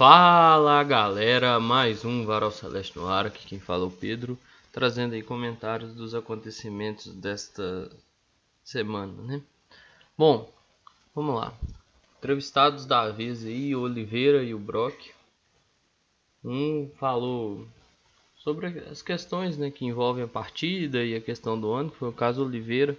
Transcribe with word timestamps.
Fala 0.00 0.82
galera, 0.82 1.60
mais 1.60 2.06
um 2.06 2.24
Varal 2.24 2.50
Celeste 2.50 2.96
no 2.96 3.06
ar, 3.06 3.26
aqui 3.26 3.46
quem 3.46 3.60
fala 3.60 3.84
é 3.84 3.86
o 3.86 3.90
Pedro, 3.90 4.38
trazendo 4.72 5.12
aí 5.12 5.22
comentários 5.22 5.92
dos 5.92 6.14
acontecimentos 6.14 7.12
desta 7.12 7.90
semana, 8.64 9.12
né? 9.20 9.42
Bom, 10.16 10.50
vamos 11.14 11.34
lá. 11.34 11.52
Entrevistados 12.16 12.86
da 12.86 13.10
vez 13.10 13.44
aí, 13.44 13.76
Oliveira 13.76 14.42
e 14.42 14.54
o 14.54 14.58
Brock. 14.58 15.10
Um 16.42 16.90
falou 16.98 17.68
sobre 18.36 18.68
as 18.68 19.02
questões 19.02 19.58
né, 19.58 19.70
que 19.70 19.84
envolvem 19.84 20.24
a 20.24 20.28
partida 20.28 21.04
e 21.04 21.14
a 21.14 21.20
questão 21.20 21.60
do 21.60 21.70
ano, 21.74 21.90
que 21.90 21.98
foi 21.98 22.08
o 22.08 22.14
caso 22.14 22.42
Oliveira, 22.42 22.98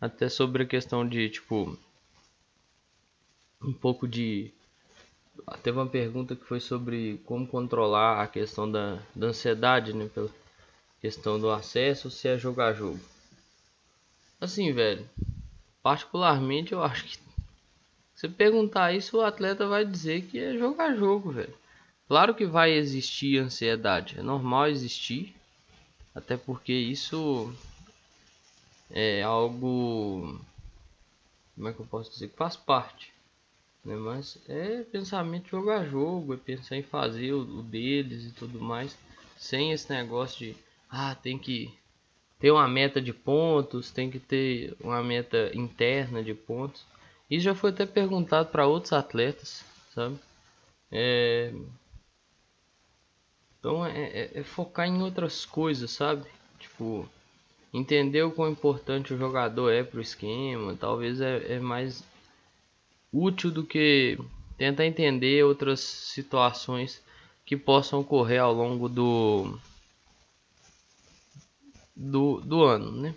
até 0.00 0.28
sobre 0.28 0.62
a 0.62 0.66
questão 0.66 1.08
de, 1.08 1.28
tipo, 1.28 1.76
um 3.60 3.72
pouco 3.72 4.06
de 4.06 4.54
teve 5.62 5.78
uma 5.78 5.86
pergunta 5.86 6.34
que 6.34 6.44
foi 6.44 6.60
sobre 6.60 7.20
como 7.24 7.46
controlar 7.46 8.22
a 8.22 8.26
questão 8.26 8.70
da, 8.70 9.00
da 9.14 9.28
ansiedade, 9.28 9.92
né? 9.92 10.08
Pela 10.14 10.30
questão 11.00 11.38
do 11.38 11.50
acesso, 11.50 12.10
se 12.10 12.28
é 12.28 12.38
jogar 12.38 12.74
jogo. 12.74 13.00
Assim, 14.40 14.72
velho, 14.72 15.08
particularmente 15.82 16.72
eu 16.72 16.82
acho 16.82 17.04
que 17.04 17.18
se 18.14 18.28
perguntar 18.28 18.92
isso, 18.92 19.18
o 19.18 19.22
atleta 19.22 19.66
vai 19.66 19.84
dizer 19.84 20.22
que 20.22 20.38
é 20.38 20.56
jogar 20.56 20.94
jogo, 20.94 21.32
velho. 21.32 21.54
Claro 22.08 22.34
que 22.34 22.46
vai 22.46 22.72
existir 22.72 23.38
ansiedade, 23.38 24.18
é 24.18 24.22
normal 24.22 24.68
existir, 24.68 25.34
até 26.14 26.36
porque 26.36 26.72
isso 26.72 27.52
é 28.90 29.22
algo, 29.22 30.40
como 31.54 31.68
é 31.68 31.72
que 31.72 31.80
eu 31.80 31.86
posso 31.86 32.10
dizer, 32.10 32.28
que 32.28 32.36
faz 32.36 32.56
parte 32.56 33.15
né? 33.86 33.94
Mas 33.94 34.38
é 34.48 34.82
pensamento 34.82 35.48
jogar 35.48 35.86
jogo, 35.86 36.34
é 36.34 36.36
pensar 36.36 36.76
em 36.76 36.82
fazer 36.82 37.32
o, 37.32 37.40
o 37.40 37.62
deles 37.62 38.24
e 38.24 38.32
tudo 38.32 38.60
mais, 38.60 38.98
sem 39.36 39.72
esse 39.72 39.90
negócio 39.90 40.38
de 40.38 40.56
ah, 40.90 41.14
tem 41.14 41.38
que 41.38 41.72
ter 42.38 42.50
uma 42.50 42.68
meta 42.68 43.00
de 43.00 43.12
pontos, 43.12 43.90
tem 43.90 44.10
que 44.10 44.18
ter 44.18 44.76
uma 44.80 45.02
meta 45.02 45.50
interna 45.54 46.22
de 46.22 46.34
pontos. 46.34 46.84
Isso 47.30 47.44
já 47.44 47.54
foi 47.54 47.70
até 47.70 47.86
perguntado 47.86 48.50
para 48.50 48.66
outros 48.66 48.92
atletas, 48.92 49.64
sabe? 49.94 50.18
É... 50.90 51.52
Então 53.58 53.84
é, 53.84 54.00
é, 54.00 54.30
é, 54.34 54.42
focar 54.42 54.86
em 54.86 55.02
outras 55.02 55.44
coisas, 55.44 55.90
sabe? 55.90 56.24
Tipo, 56.58 57.08
entender 57.72 58.22
o 58.22 58.30
quão 58.30 58.50
importante 58.50 59.12
o 59.12 59.18
jogador 59.18 59.70
é 59.70 59.82
pro 59.82 60.00
esquema. 60.00 60.76
Talvez 60.78 61.20
é, 61.20 61.54
é 61.54 61.58
mais 61.58 62.04
útil 63.16 63.50
do 63.50 63.64
que 63.64 64.18
tentar 64.58 64.86
entender 64.86 65.44
outras 65.44 65.80
situações 65.80 67.02
que 67.44 67.56
possam 67.56 68.00
ocorrer 68.00 68.40
ao 68.40 68.52
longo 68.52 68.88
do 68.88 69.58
do, 71.94 72.40
do 72.40 72.62
ano, 72.62 72.90
né? 72.92 73.14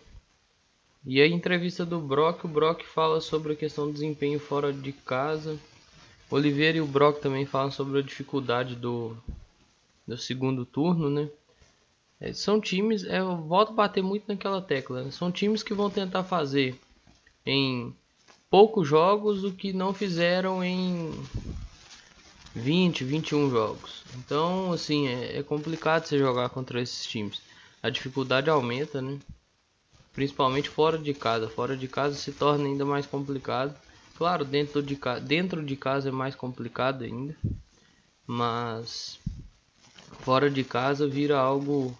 E 1.05 1.21
a 1.21 1.27
entrevista 1.27 1.85
do 1.85 1.99
Brock, 1.99 2.45
o 2.45 2.47
Brock 2.47 2.83
fala 2.83 3.19
sobre 3.19 3.53
a 3.53 3.55
questão 3.55 3.87
do 3.87 3.93
desempenho 3.93 4.39
fora 4.39 4.71
de 4.71 4.91
casa. 4.91 5.57
Oliveira 6.29 6.77
e 6.77 6.81
o 6.81 6.87
Brock 6.87 7.19
também 7.19 7.45
falam 7.45 7.71
sobre 7.71 7.99
a 7.99 8.03
dificuldade 8.03 8.75
do, 8.75 9.17
do 10.07 10.17
segundo 10.17 10.65
turno, 10.65 11.09
né? 11.09 11.29
É, 12.19 12.33
são 12.33 12.59
times, 12.59 13.05
é, 13.05 13.19
eu 13.19 13.37
volto 13.37 13.69
a 13.71 13.75
bater 13.75 14.03
muito 14.03 14.25
naquela 14.27 14.61
tecla, 14.61 15.03
né? 15.03 15.11
são 15.11 15.31
times 15.31 15.63
que 15.63 15.73
vão 15.73 15.89
tentar 15.89 16.23
fazer 16.23 16.77
em 17.45 17.95
poucos 18.49 18.87
jogos 18.87 19.41
do 19.41 19.51
que 19.51 19.71
não 19.71 19.93
fizeram 19.93 20.63
em 20.63 21.11
20, 22.55 23.03
21 23.03 23.49
jogos. 23.49 24.03
Então, 24.17 24.73
assim, 24.73 25.07
é, 25.07 25.37
é 25.37 25.43
complicado 25.43 26.05
você 26.05 26.17
jogar 26.17 26.49
contra 26.49 26.81
esses 26.81 27.05
times. 27.05 27.41
A 27.81 27.89
dificuldade 27.89 28.49
aumenta, 28.49 29.01
né? 29.01 29.19
Principalmente 30.13 30.69
fora 30.69 30.97
de 30.97 31.13
casa. 31.13 31.47
Fora 31.47 31.77
de 31.77 31.87
casa 31.87 32.15
se 32.15 32.31
torna 32.31 32.65
ainda 32.65 32.83
mais 32.83 33.05
complicado. 33.05 33.75
Claro, 34.17 34.43
dentro 34.43 34.81
de, 34.81 34.99
dentro 35.23 35.63
de 35.63 35.75
casa 35.75 36.09
é 36.09 36.11
mais 36.11 36.35
complicado 36.35 37.03
ainda. 37.03 37.35
Mas 38.27 39.19
fora 40.19 40.49
de 40.49 40.63
casa 40.63 41.07
vira 41.07 41.39
algo 41.39 41.97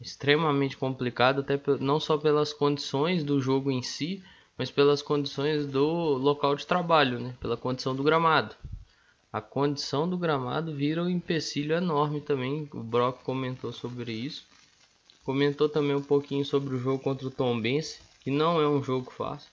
extremamente 0.00 0.76
complicado, 0.76 1.40
até 1.40 1.60
não 1.78 2.00
só 2.00 2.16
pelas 2.16 2.52
condições 2.52 3.22
do 3.22 3.40
jogo 3.40 3.70
em 3.70 3.82
si, 3.82 4.22
mas 4.60 4.70
pelas 4.70 5.00
condições 5.00 5.64
do 5.64 5.86
local 6.18 6.54
de 6.54 6.66
trabalho, 6.66 7.18
né? 7.18 7.34
pela 7.40 7.56
condição 7.56 7.96
do 7.96 8.02
gramado. 8.02 8.54
A 9.32 9.40
condição 9.40 10.06
do 10.06 10.18
gramado 10.18 10.76
vira 10.76 11.02
um 11.02 11.08
empecilho 11.08 11.74
enorme 11.74 12.20
também. 12.20 12.68
O 12.74 12.82
Brock 12.82 13.22
comentou 13.22 13.72
sobre 13.72 14.12
isso. 14.12 14.44
Comentou 15.24 15.66
também 15.66 15.96
um 15.96 16.02
pouquinho 16.02 16.44
sobre 16.44 16.74
o 16.74 16.78
jogo 16.78 17.02
contra 17.02 17.26
o 17.26 17.30
Tom 17.30 17.58
Bense, 17.58 18.02
que 18.20 18.30
não 18.30 18.60
é 18.60 18.68
um 18.68 18.82
jogo 18.82 19.10
fácil. 19.10 19.48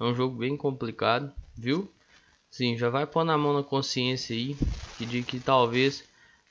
É 0.00 0.02
um 0.02 0.16
jogo 0.16 0.36
bem 0.36 0.56
complicado, 0.56 1.32
viu? 1.56 1.88
Sim, 2.50 2.76
já 2.76 2.90
vai 2.90 3.06
pôr 3.06 3.22
na 3.22 3.38
mão 3.38 3.52
na 3.52 3.62
consciência 3.62 4.34
aí, 4.34 4.56
que 4.98 5.06
de 5.06 5.22
que 5.22 5.38
talvez 5.38 6.02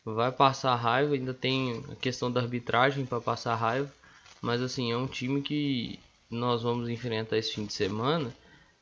vai 0.05 0.31
passar 0.31 0.73
raiva, 0.75 1.15
ainda 1.15 1.33
tem 1.33 1.83
a 1.91 1.95
questão 1.95 2.31
da 2.31 2.39
arbitragem 2.39 3.05
para 3.05 3.19
passar 3.19 3.55
raiva, 3.55 3.93
mas 4.41 4.61
assim, 4.61 4.89
é 4.89 4.95
um 4.95 5.05
time 5.05 5.41
que 5.41 5.99
nós 6.29 6.63
vamos 6.63 6.89
enfrentar 6.89 7.37
esse 7.37 7.53
fim 7.53 7.65
de 7.65 7.73
semana, 7.73 8.31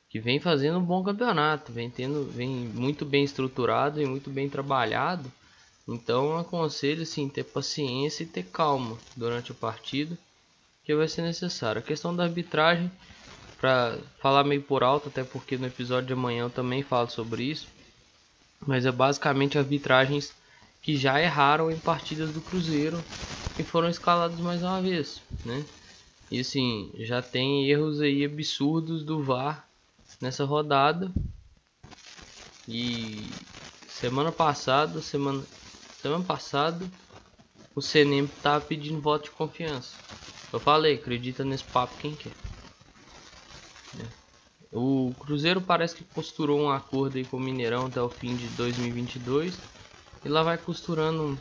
que 0.10 0.20
vem 0.20 0.40
fazendo 0.40 0.80
um 0.80 0.84
bom 0.84 1.04
campeonato, 1.04 1.72
vem 1.72 1.90
tendo, 1.90 2.26
vem 2.32 2.50
muito 2.50 3.06
bem 3.06 3.24
estruturado 3.24 4.02
e 4.02 4.06
muito 4.06 4.30
bem 4.30 4.50
trabalhado. 4.50 5.32
Então 5.88 6.38
aconselho 6.38 7.04
assim 7.04 7.30
ter 7.30 7.44
paciência 7.44 8.24
e 8.24 8.28
ter 8.28 8.44
calma 8.44 8.98
durante 9.16 9.52
a 9.52 9.56
partida, 9.56 10.18
que 10.84 10.96
vai 10.96 11.08
ser 11.08 11.22
necessário. 11.22 11.80
A 11.80 11.84
questão 11.84 12.16
da 12.16 12.24
arbitragem, 12.24 12.92
para 13.60 13.98
falar 14.22 14.44
meio 14.44 14.62
por 14.62 14.84
alto, 14.84 15.10
até 15.10 15.24
porque 15.24 15.58
no 15.58 15.68
episódio 15.68 16.08
de 16.08 16.14
amanhã 16.14 16.44
eu 16.44 16.50
também 16.50 16.84
falo 16.84 17.10
sobre 17.10 17.44
isso, 17.44 17.68
mas 18.66 18.86
é 18.86 18.92
basicamente 18.92 19.58
arbitragens 19.58 20.34
que 20.82 20.96
já 20.96 21.22
erraram 21.22 21.72
em 21.72 21.80
partidas 21.80 22.32
do 22.32 22.42
Cruzeiro 22.42 23.04
e 23.58 23.64
foram 23.64 23.90
escalados 23.90 24.40
mais 24.40 24.62
uma 24.62 24.82
vez, 24.82 25.22
né? 25.46 25.66
E 26.30 26.40
assim, 26.40 26.92
já 27.00 27.22
tem 27.22 27.70
erros 27.70 28.02
aí 28.02 28.26
absurdos 28.26 29.04
do 29.04 29.24
VAR 29.24 29.68
nessa 30.22 30.44
rodada. 30.44 31.12
E 32.68 33.30
semana 33.88 34.32
passada, 34.32 35.02
semana, 35.02 35.46
semana 36.02 36.24
passada, 36.24 36.86
o 37.74 37.82
CNM 37.82 38.28
tá 38.42 38.60
pedindo 38.60 39.00
voto 39.00 39.26
de 39.26 39.32
confiança. 39.32 39.96
Eu 40.52 40.60
falei, 40.60 40.96
acredita 40.96 41.46
nesse 41.46 41.64
papo 41.64 41.98
quem 41.98 42.16
quer. 42.16 42.34
O 44.72 45.14
Cruzeiro 45.20 45.62
parece 45.62 45.96
que 45.96 46.04
costurou 46.04 46.60
um 46.60 46.70
acordo 46.70 47.18
aí 47.18 47.26
com 47.26 47.38
o 47.38 47.40
Mineirão 47.40 47.86
até 47.86 48.02
o 48.02 48.10
fim 48.10 48.36
de 48.36 48.48
2022 48.50 49.60
e 50.26 50.30
lá 50.30 50.44
vai 50.44 50.58
costurando 50.58 51.40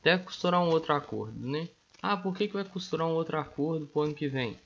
até 0.00 0.16
costurar 0.16 0.62
um 0.62 0.70
outro 0.70 0.94
acordo, 0.94 1.38
né? 1.38 1.68
Ah, 2.02 2.16
por 2.16 2.34
que, 2.36 2.46
que 2.48 2.54
vai 2.54 2.64
costurar 2.64 3.06
um 3.06 3.12
outro 3.14 3.38
acordo 3.38 3.86
pro 3.86 4.02
ano 4.02 4.14
que 4.14 4.28
vem? 4.28 4.58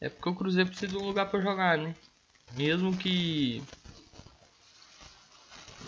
É 0.00 0.08
porque 0.08 0.28
o 0.30 0.34
Cruzeiro 0.36 0.70
precisa 0.70 0.90
de 0.90 0.96
um 0.98 1.06
lugar 1.06 1.30
para 1.30 1.40
jogar, 1.40 1.78
né? 1.78 1.96
Mesmo 2.50 2.96
que 2.98 3.64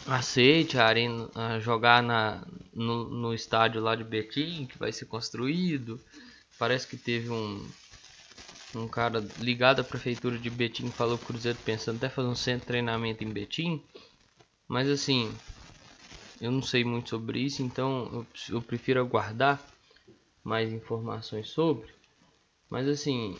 aceite 0.07 0.79
a 0.79 0.87
arena 0.87 1.59
jogar 1.61 2.03
na, 2.03 2.47
no, 2.73 3.09
no 3.11 3.35
estádio 3.35 3.81
lá 3.81 3.95
de 3.97 4.05
Betim, 4.05 4.67
que 4.67 4.79
vai 4.79 4.93
ser 4.93 5.07
construído. 5.07 6.01
Parece 6.59 6.87
que 6.89 6.97
teve 6.97 7.31
um, 7.31 7.73
um 8.75 8.87
cara 8.89 9.33
ligado 9.39 9.81
à 9.81 9.85
prefeitura 9.85 10.39
de 10.39 10.51
Betim 10.51 10.91
falou 10.93 11.17
que 11.19 11.25
o 11.25 11.27
Cruzeiro 11.29 11.59
pensando 11.61 11.97
até 11.97 12.11
fazer 12.11 12.29
um 12.29 12.35
centro 12.35 12.61
de 12.61 12.67
treinamento 12.67 13.25
em 13.25 13.33
Betim. 13.33 13.83
Mas 14.69 14.89
assim, 14.89 15.39
eu 16.41 16.51
não 16.51 16.63
sei 16.63 16.85
muito 16.85 17.11
sobre 17.11 17.41
isso, 17.41 17.63
então 17.63 18.27
eu, 18.51 18.57
eu 18.57 18.63
prefiro 18.63 19.01
aguardar 19.01 19.72
mais 20.43 20.73
informações 20.73 21.49
sobre. 21.49 21.93
Mas 22.69 22.89
assim, 22.89 23.37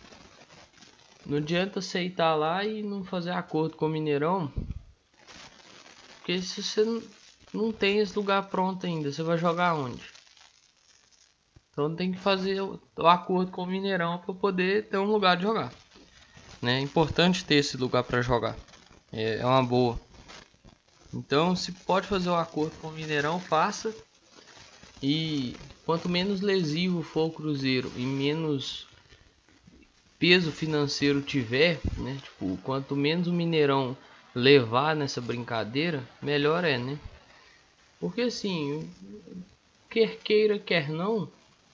não 1.25 1.37
adianta 1.37 1.79
aceitar 1.79 2.35
lá 2.35 2.65
e 2.65 2.83
não 2.83 3.03
fazer 3.03 3.31
acordo 3.31 3.77
com 3.77 3.85
o 3.85 3.89
Mineirão. 3.89 4.51
Porque 6.17 6.41
se 6.41 6.61
você 6.61 6.85
não, 7.53 7.71
tem 7.71 7.99
esse 7.99 8.15
lugar 8.15 8.49
pronto 8.49 8.85
ainda, 8.85 9.11
você 9.11 9.23
vai 9.23 9.37
jogar 9.37 9.75
onde? 9.75 10.03
Então 11.71 11.95
tem 11.95 12.11
que 12.11 12.19
fazer 12.19 12.61
o, 12.61 12.79
o 12.97 13.07
acordo 13.07 13.51
com 13.51 13.63
o 13.63 13.67
Mineirão 13.67 14.19
para 14.19 14.33
poder 14.33 14.89
ter 14.89 14.97
um 14.97 15.11
lugar 15.11 15.37
de 15.37 15.43
jogar. 15.43 15.73
Né? 16.61 16.77
É 16.77 16.81
importante 16.81 17.45
ter 17.45 17.55
esse 17.55 17.77
lugar 17.77 18.03
para 18.03 18.21
jogar. 18.21 18.55
É, 19.11 19.37
é 19.37 19.45
uma 19.45 19.63
boa. 19.63 19.99
Então 21.13 21.55
se 21.55 21.71
pode 21.71 22.07
fazer 22.07 22.29
o 22.29 22.33
um 22.33 22.37
acordo 22.37 22.77
com 22.79 22.87
o 22.87 22.91
Mineirão, 22.91 23.39
faça. 23.39 23.93
E 25.05 25.57
quanto 25.85 26.07
menos 26.07 26.39
lesivo 26.39 27.03
for 27.03 27.25
o 27.25 27.31
Cruzeiro 27.31 27.91
e 27.97 28.05
menos 28.05 28.87
peso 30.17 30.49
financeiro 30.49 31.21
tiver, 31.21 31.81
né? 31.97 32.17
Tipo, 32.23 32.57
quanto 32.63 32.95
menos 32.95 33.27
o 33.27 33.33
Mineirão 33.33 33.97
levar 34.33 34.95
nessa 34.95 35.19
brincadeira, 35.19 36.07
melhor 36.21 36.63
é, 36.63 36.77
né? 36.77 36.97
Porque 37.99 38.21
assim, 38.21 38.89
quer 39.89 40.19
queira, 40.19 40.57
quer 40.57 40.89
não, 40.89 41.29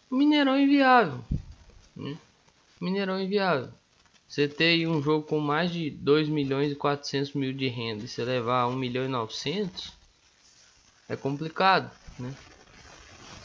o 0.10 0.16
Mineirão 0.16 0.56
é 0.56 0.64
inviável. 0.64 1.24
Né? 1.96 2.18
Mineirão 2.82 3.18
é 3.18 3.24
inviável. 3.26 3.70
Você 4.28 4.48
tem 4.48 4.88
um 4.88 5.04
jogo 5.04 5.28
com 5.28 5.40
mais 5.40 5.72
de 5.72 5.92
2 5.92 6.28
milhões 6.28 6.72
e 6.72 6.76
400 6.76 7.34
mil 7.34 7.54
de 7.54 7.68
renda 7.68 8.06
e 8.06 8.08
você 8.08 8.24
levar 8.24 8.66
1 8.66 8.76
milhão 8.76 9.06
e 9.06 9.08
900 9.08 9.94
é 11.08 11.16
complicado, 11.16 11.92
né? 12.18 12.34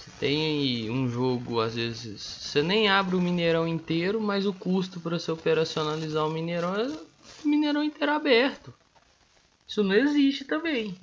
Você 0.05 0.11
tem 0.19 0.91
um 0.91 1.09
jogo, 1.09 1.61
às 1.61 1.77
vezes, 1.77 2.21
você 2.21 2.63
nem 2.63 2.91
abre 2.91 3.17
o 3.17 3.21
Mineirão 3.23 3.67
inteiro, 3.67 4.21
mas 4.21 4.45
o 4.45 4.53
custo 4.53 5.01
para 5.01 5.19
você 5.19 5.33
operacionalizar 5.33 6.27
o 6.27 6.31
Mineirão 6.31 6.75
é 6.77 6.87
o 7.43 7.49
Mineirão 7.49 7.83
inteiro 7.83 8.13
aberto. 8.13 8.75
Isso 9.67 9.83
não 9.83 9.95
existe 9.95 10.45
também. 10.45 10.95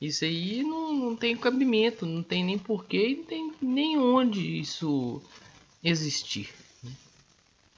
Isso 0.00 0.24
aí 0.24 0.62
não, 0.62 0.94
não 0.94 1.14
tem 1.14 1.36
cabimento, 1.36 2.06
não 2.06 2.22
tem 2.22 2.42
nem 2.42 2.58
porquê, 2.58 3.16
não 3.18 3.24
tem 3.26 3.54
nem 3.60 3.98
onde 3.98 4.58
isso 4.58 5.22
existir. 5.84 6.54
Né? 6.82 6.92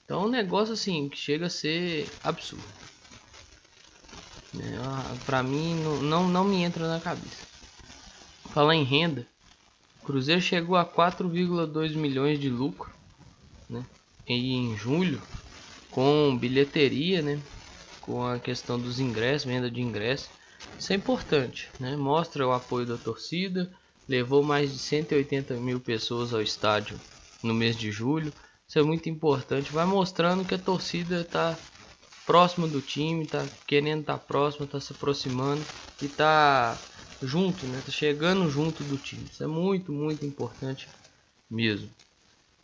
Então 0.05 0.23
é 0.23 0.27
um 0.27 0.31
negócio 0.31 0.75
assim 0.75 1.09
que 1.09 1.17
chega 1.17 1.47
a 1.47 1.51
ser 1.51 2.17
absurdo. 2.23 2.73
É, 4.55 4.77
ah, 4.77 5.19
pra 5.27 5.43
mim 5.43 5.83
não, 5.83 6.01
não, 6.01 6.29
não 6.29 6.45
me 6.45 6.63
entra 6.63 6.87
na 6.87 7.01
cabeça. 7.01 7.45
Falar 8.53 8.77
em 8.77 8.85
renda, 8.85 9.27
Cruzeiro 10.05 10.41
chegou 10.41 10.77
a 10.77 10.85
4,2 10.85 11.95
milhões 11.95 12.39
de 12.39 12.49
lucro 12.49 12.91
né, 13.69 13.85
em 14.27 14.77
julho 14.77 15.21
com 15.91 16.37
bilheteria, 16.37 17.23
né, 17.23 17.41
com 18.01 18.27
a 18.27 18.39
questão 18.39 18.79
dos 18.79 18.99
ingressos, 18.99 19.47
venda 19.47 19.71
de 19.71 19.81
ingressos. 19.81 20.29
Isso 20.79 20.93
é 20.93 20.97
importante, 20.97 21.69
né? 21.79 21.97
Mostra 21.97 22.47
o 22.47 22.53
apoio 22.53 22.87
da 22.87 22.97
torcida. 22.97 23.71
Levou 24.09 24.43
mais 24.43 24.73
de 24.73 24.79
180 24.79 25.55
mil 25.55 25.79
pessoas 25.79 26.35
ao 26.35 26.43
estádio 26.43 26.99
no 27.43 27.55
mês 27.55 27.77
de 27.77 27.91
julho. 27.91 28.33
Isso 28.67 28.79
é 28.79 28.83
muito 28.83 29.09
importante. 29.09 29.73
Vai 29.73 29.85
mostrando 29.85 30.45
que 30.45 30.55
a 30.55 30.59
torcida 30.59 31.21
está 31.21 31.57
próxima 32.27 32.67
do 32.67 32.81
time, 32.81 33.25
está 33.25 33.47
querendo 33.67 34.01
estar 34.01 34.19
tá 34.19 34.19
próximo, 34.19 34.65
está 34.65 34.81
se 34.81 34.93
aproximando 34.93 35.63
e 36.01 36.07
está 36.07 36.77
junto, 37.23 37.67
né? 37.67 37.81
Tá 37.81 37.91
chegando 37.91 38.49
junto 38.49 38.83
do 38.85 38.99
time. 38.99 39.27
Isso 39.31 39.43
é 39.43 39.47
muito, 39.47 39.93
muito 39.93 40.25
importante 40.25 40.89
mesmo. 41.51 41.91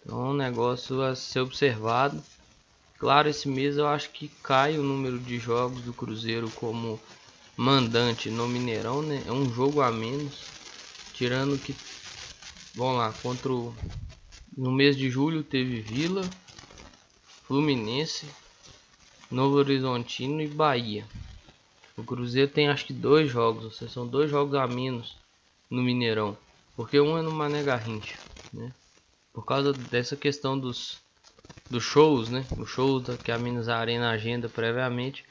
Então, 0.01 0.27
é 0.27 0.31
um 0.31 0.35
negócio 0.35 1.03
a 1.03 1.15
ser 1.15 1.41
observado. 1.41 2.23
Claro, 2.99 3.29
esse 3.29 3.49
mês 3.49 3.77
eu 3.77 3.87
acho 3.87 4.11
que 4.11 4.29
cai 4.43 4.79
o 4.79 4.83
número 4.83 5.19
de 5.21 5.39
jogos 5.39 5.83
do 5.83 5.93
Cruzeiro 5.93 6.51
como 6.51 6.99
mandante 7.57 8.31
no 8.31 8.49
Mineirão, 8.49 9.03
né? 9.03 9.23
É 9.27 9.33
um 9.33 9.51
jogo 9.53 9.81
a 9.81 9.91
menos. 9.91 10.49
Tirando 11.13 11.59
que, 11.59 11.77
vamos 12.75 12.99
lá, 12.99 13.13
contra 13.13 13.53
o, 13.53 13.75
no 14.57 14.71
mês 14.73 14.97
de 14.97 15.11
julho 15.11 15.43
teve 15.43 15.81
Vila, 15.81 16.33
Fluminense, 17.47 18.27
Novo 19.31 19.57
Horizontino 19.57 20.41
e 20.41 20.49
Bahia. 20.49 21.05
O 21.99 22.05
Cruzeiro 22.05 22.51
tem 22.51 22.69
acho 22.69 22.87
que 22.87 22.93
dois 22.93 23.29
jogos, 23.29 23.65
ou 23.65 23.71
seja, 23.73 23.93
são 23.93 24.07
dois 24.07 24.31
jogos 24.31 24.55
a 24.55 24.69
menos 24.69 25.17
no 25.69 25.83
Mineirão, 25.83 26.39
porque 26.77 27.01
um 27.01 27.19
é 27.19 27.23
no 27.23 27.33
Mané 27.33 27.65
Garrincha, 27.65 28.17
né? 28.53 28.73
Por 29.33 29.45
causa 29.45 29.75
dessa 29.75 30.17
questão 30.17 30.59
dos 30.59 31.01
dos 31.69 31.83
shows, 31.83 32.31
né? 32.31 32.47
O 32.57 32.65
show 32.65 33.03
que 33.23 33.33
a 33.33 33.39
Minas 33.39 33.69
Arena 33.69 34.11
agenda 34.11 34.49
previamente. 34.49 35.25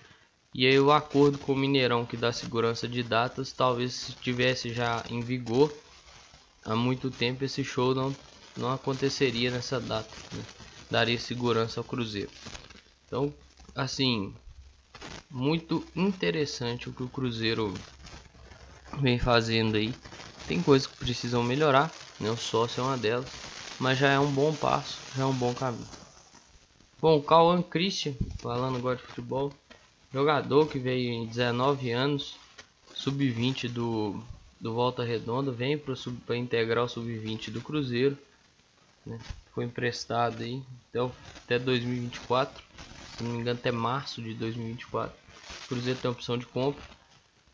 E 0.54 0.68
aí 0.68 0.80
o 0.80 0.92
acordo 0.92 1.38
com 1.40 1.54
o 1.54 1.56
Mineirão 1.56 2.06
que 2.06 2.18
dá 2.18 2.32
segurança 2.32 2.88
de 2.88 3.02
datas, 3.02 3.52
talvez 3.52 4.10
estivesse 4.10 4.74
já 4.74 5.04
em 5.10 5.24
vigor 5.24 5.74
há 6.66 6.76
muito 6.76 7.10
tempo 7.10 7.44
esse 7.46 7.64
show 7.64 7.96
não 7.96 8.16
não 8.56 8.72
aconteceria 8.72 9.52
nessa 9.52 9.80
data, 9.80 10.18
né? 10.32 10.44
daria 10.90 11.18
segurança 11.20 11.80
ao 11.80 11.84
Cruzeiro. 11.84 12.32
Então, 13.06 13.32
assim, 13.76 14.34
muito 15.30 15.86
interessante 15.96 16.90
o 16.90 16.94
que 16.94 17.04
o 17.04 17.10
Cruzeiro 17.10 17.80
vem 19.02 19.20
fazendo 19.20 19.78
aí. 19.78 19.96
Tem 20.46 20.62
coisas 20.64 20.88
que 20.88 20.98
precisam 20.98 21.44
melhorar, 21.44 21.94
né? 22.20 22.32
O 22.32 22.38
sócio 22.38 22.82
é 22.82 22.84
uma 22.84 22.98
delas, 22.98 23.38
mas 23.78 23.98
já 23.98 24.10
é 24.10 24.20
um 24.20 24.34
bom 24.34 24.56
passo, 24.56 25.04
já 25.16 25.24
é 25.24 25.26
um 25.26 25.38
bom 25.38 25.54
caminho. 25.54 25.88
Bom, 27.00 27.22
Cauã 27.22 27.62
Christian, 27.62 28.14
falando 28.42 28.78
agora 28.78 28.96
de 28.96 29.04
futebol, 29.04 29.54
jogador 30.12 30.68
que 30.68 30.80
veio 30.80 31.12
em 31.12 31.28
19 31.28 31.92
anos, 31.92 32.40
sub-20 32.94 33.68
do, 33.68 34.20
do 34.60 34.74
Volta 34.74 35.04
Redonda, 35.04 35.52
vem 35.52 35.78
para 35.78 36.36
integrar 36.36 36.86
o 36.86 36.88
sub-20 36.88 37.52
do 37.52 37.62
Cruzeiro, 37.62 38.18
né? 39.06 39.20
foi 39.54 39.66
emprestado 39.66 40.42
aí 40.42 40.64
até, 40.90 41.14
até 41.46 41.60
2024, 41.60 42.66
se 43.18 43.24
não 43.24 43.32
me 43.32 43.40
engano 43.40 43.60
até 43.60 43.72
março 43.72 44.22
de 44.22 44.34
2024. 44.36 45.18
O 45.66 45.68
Cruzeiro 45.70 46.00
tem 46.00 46.12
opção 46.12 46.38
de 46.38 46.48
compra. 46.48 46.84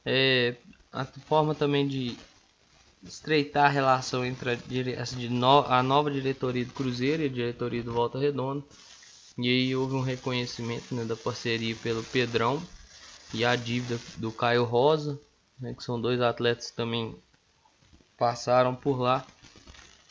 É, 0.06 0.58
a 0.92 1.06
forma 1.28 1.56
também 1.56 1.88
de 1.88 2.26
estreitar 3.04 3.66
a 3.66 3.70
relação 3.70 4.26
entre 4.26 4.52
a, 4.52 5.80
a 5.80 5.84
nova 5.84 6.12
diretoria 6.12 6.66
do 6.66 6.74
Cruzeiro 6.74 7.24
e 7.24 7.26
a 7.28 7.30
diretoria 7.30 7.84
do 7.84 7.94
Volta 7.94 8.20
Redonda 8.20 8.66
e 9.38 9.50
aí 9.50 9.76
houve 9.76 9.96
um 9.96 10.02
reconhecimento 10.02 10.94
né, 10.96 11.06
da 11.06 11.16
parceria 11.18 11.76
pelo 11.76 12.04
Pedrão 12.04 12.68
e 13.34 13.46
a 13.46 13.56
dívida 13.56 14.02
do 14.18 14.32
Caio 14.34 14.64
Rosa, 14.66 15.20
né, 15.60 15.74
que 15.74 15.84
são 15.84 16.02
dois 16.02 16.22
atletas 16.22 16.72
que 16.72 16.78
também 16.78 17.16
passaram 18.18 18.76
por 18.76 19.00
lá. 19.00 19.28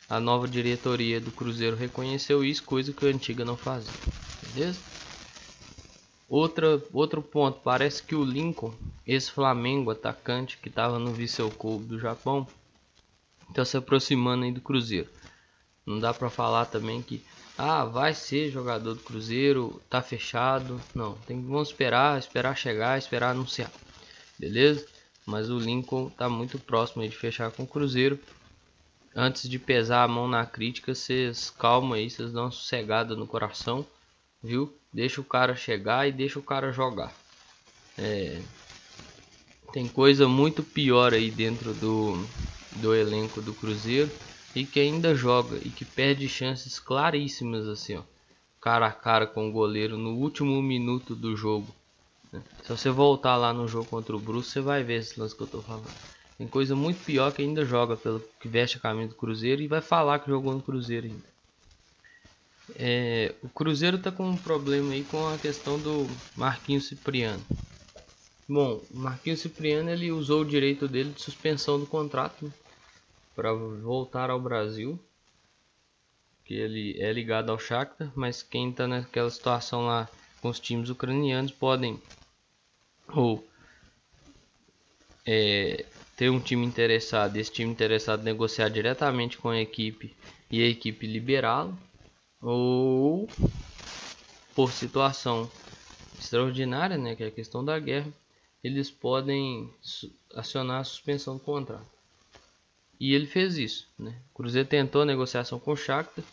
A 0.09 0.21
nova 0.21 0.49
diretoria 0.49 1.21
do 1.21 1.33
Cruzeiro 1.33 1.77
reconheceu 1.77 2.45
isso, 2.45 2.65
coisa 2.65 2.93
que 2.93 3.05
a 3.07 3.09
antiga 3.09 3.45
não 3.45 3.57
fazia. 3.57 4.01
Beleza? 4.43 4.85
Outra, 6.33 6.83
outro 6.95 7.21
ponto, 7.21 7.61
parece 7.61 8.03
que 8.03 8.15
o 8.15 8.25
Lincoln, 8.25 8.73
esse 9.07 9.31
Flamengo 9.31 9.91
atacante 9.91 10.57
que 10.57 10.71
estava 10.71 10.99
no 10.99 11.13
Vissel 11.13 11.51
Kobe 11.51 11.85
do 11.85 11.99
Japão, 11.99 12.49
está 13.51 13.67
se 13.67 13.77
aproximando 13.77 14.45
aí 14.45 14.51
do 14.51 14.63
Cruzeiro. 14.63 15.11
Não 15.85 16.01
dá 16.01 16.15
para 16.15 16.31
falar 16.31 16.65
também 16.65 17.03
que 17.03 17.23
ah, 17.59 17.85
vai 17.85 18.15
ser 18.15 18.51
jogador 18.51 18.95
do 18.95 19.03
Cruzeiro, 19.03 19.79
tá 19.91 20.01
fechado. 20.01 20.81
Não, 20.95 21.19
tem 21.27 21.39
que 21.39 21.47
vamos 21.47 21.69
esperar, 21.69 22.19
esperar 22.19 22.57
chegar, 22.57 22.99
esperar 22.99 23.33
anunciar. 23.33 23.71
Beleza? 24.39 24.87
Mas 25.27 25.51
o 25.51 25.59
Lincoln 25.59 26.09
tá 26.09 26.31
muito 26.31 26.59
próximo 26.59 27.07
de 27.07 27.15
fechar 27.15 27.51
com 27.51 27.65
o 27.65 27.69
Cruzeiro. 27.69 28.19
Antes 29.15 29.51
de 29.51 29.59
pesar 29.59 30.03
a 30.03 30.09
mão 30.09 30.27
na 30.27 30.47
crítica, 30.47 30.95
vocês 30.95 31.51
calma 31.51 31.97
aí, 31.97 32.09
vocês 32.09 32.33
dão 32.33 32.45
uma 32.45 32.51
sossegada 32.51 33.15
no 33.15 33.27
coração, 33.27 33.85
viu? 34.43 34.75
Deixa 34.93 35.21
o 35.21 35.25
cara 35.25 35.55
chegar 35.55 36.07
e 36.09 36.13
deixa 36.13 36.39
o 36.39 36.43
cara 36.43 36.71
jogar. 36.71 37.17
É, 37.97 38.43
tem 39.73 39.89
coisa 39.89 40.29
muito 40.29 40.63
pior 40.63 41.15
aí 41.15 41.31
dentro 41.31 41.73
do, 41.75 42.29
do 42.71 42.95
elenco 42.95 43.41
do 43.41 43.55
Cruzeiro 43.55 44.13
e 44.55 44.67
que 44.67 44.79
ainda 44.79 45.15
joga 45.15 45.59
e 45.67 45.71
que 45.71 45.85
perde 45.85 46.29
chances 46.29 46.79
claríssimas 46.79 47.67
assim, 47.67 47.97
ó, 47.97 48.03
cara 48.61 48.87
a 48.87 48.93
cara 48.93 49.27
com 49.27 49.49
o 49.49 49.53
goleiro 49.53 49.97
no 49.97 50.11
último 50.11 50.61
minuto 50.61 51.17
do 51.17 51.35
jogo. 51.35 51.75
Né? 52.31 52.43
Se 52.63 52.69
você 52.69 52.91
voltar 52.91 53.37
lá 53.37 53.51
no 53.53 53.67
jogo 53.67 53.89
contra 53.89 54.15
o 54.15 54.21
Bruce, 54.21 54.51
você 54.51 54.61
vai 54.61 54.85
ver 54.85 55.01
esse 55.01 55.19
lance 55.19 55.35
que 55.35 55.43
eu 55.43 55.47
tô 55.47 55.63
falando. 55.63 55.95
Tem 56.37 56.47
coisa 56.47 56.77
muito 56.77 57.03
pior 57.03 57.33
que 57.33 57.41
ainda 57.41 57.65
joga 57.65 57.97
pelo 57.97 58.21
que 58.39 58.49
veste 58.49 58.77
a 58.77 58.81
camisa 58.81 59.09
do 59.11 59.17
Cruzeiro 59.17 59.63
e 59.63 59.69
vai 59.69 59.81
falar 59.81 60.19
que 60.19 60.29
jogou 60.29 60.53
no 60.53 60.63
Cruzeiro 60.63 61.07
ainda. 61.07 61.32
É, 62.77 63.35
o 63.43 63.49
Cruzeiro 63.49 63.99
tá 63.99 64.11
com 64.11 64.29
um 64.29 64.37
problema 64.37 64.93
aí 64.93 65.05
com 65.05 65.29
a 65.29 65.39
questão 65.39 65.79
do 65.79 66.07
Marquinhos 66.37 66.89
Cipriano. 66.89 67.43
Bom, 68.49 68.83
o 68.91 68.99
Marquinhos 68.99 69.41
Cipriano 69.41 69.91
ele 69.91 70.11
usou 70.11 70.43
o 70.43 70.45
direito 70.45 70.89
dele 70.89 71.11
de 71.11 71.21
suspensão 71.21 71.79
do 71.79 71.87
contrato. 71.87 72.45
Né? 72.45 72.53
para 73.35 73.53
voltar 73.53 74.31
ao 74.31 74.41
Brasil, 74.41 74.99
que 76.45 76.55
ele 76.55 77.01
é 77.01 77.13
ligado 77.13 77.51
ao 77.51 77.59
Shakhtar, 77.59 78.13
mas 78.15 78.43
quem 78.43 78.71
está 78.71 78.87
naquela 78.87 79.31
situação 79.31 79.87
lá 79.87 80.09
com 80.41 80.49
os 80.49 80.61
times 80.61 80.89
ucranianos 80.91 81.53
podem 81.53 82.01
ou 83.09 83.47
é, 85.25 85.85
ter 86.17 86.31
um 86.31 86.41
time 86.41 86.67
interessado, 86.67 87.37
esse 87.37 87.53
time 87.53 87.71
interessado 87.71 88.23
negociar 88.23 88.69
diretamente 88.69 89.39
com 89.39 89.49
a 89.49 89.61
equipe 89.61 90.15
e 90.51 90.63
a 90.63 90.67
equipe 90.67 91.07
liberá-lo, 91.07 91.79
ou 92.43 93.29
por 94.55 94.71
situação 94.73 95.51
extraordinária, 96.19 96.99
né, 96.99 97.17
que 97.17 97.23
é 97.23 97.29
a 97.29 97.31
questão 97.31 97.65
da 97.65 97.79
guerra, 97.79 98.13
eles 98.63 98.91
podem 98.91 99.73
acionar 100.35 100.81
a 100.81 100.85
suspensão 100.85 101.37
do 101.37 101.41
contrato. 101.41 101.87
E 103.01 103.15
ele 103.15 103.27
fez 103.27 103.57
isso. 103.57 103.89
Né? 103.99 104.15
O 104.33 104.37
Cruzeiro 104.37 104.69
tentou 104.69 105.03
a 105.03 105.07
negociação 105.07 105.59
com 105.59 105.73
o 105.73 105.77
Shakhtar, 105.77 106.25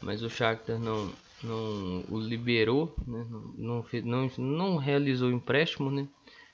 mas 0.00 0.22
o 0.22 0.28
Shakhtar 0.28 0.78
não, 0.78 1.12
não 1.42 2.04
o 2.10 2.18
liberou, 2.18 2.94
né? 3.06 3.24
não, 3.56 3.86
não, 4.04 4.30
não 4.36 4.76
realizou 4.76 5.28
o 5.28 5.32
empréstimo. 5.32 5.90
Né? 5.90 6.08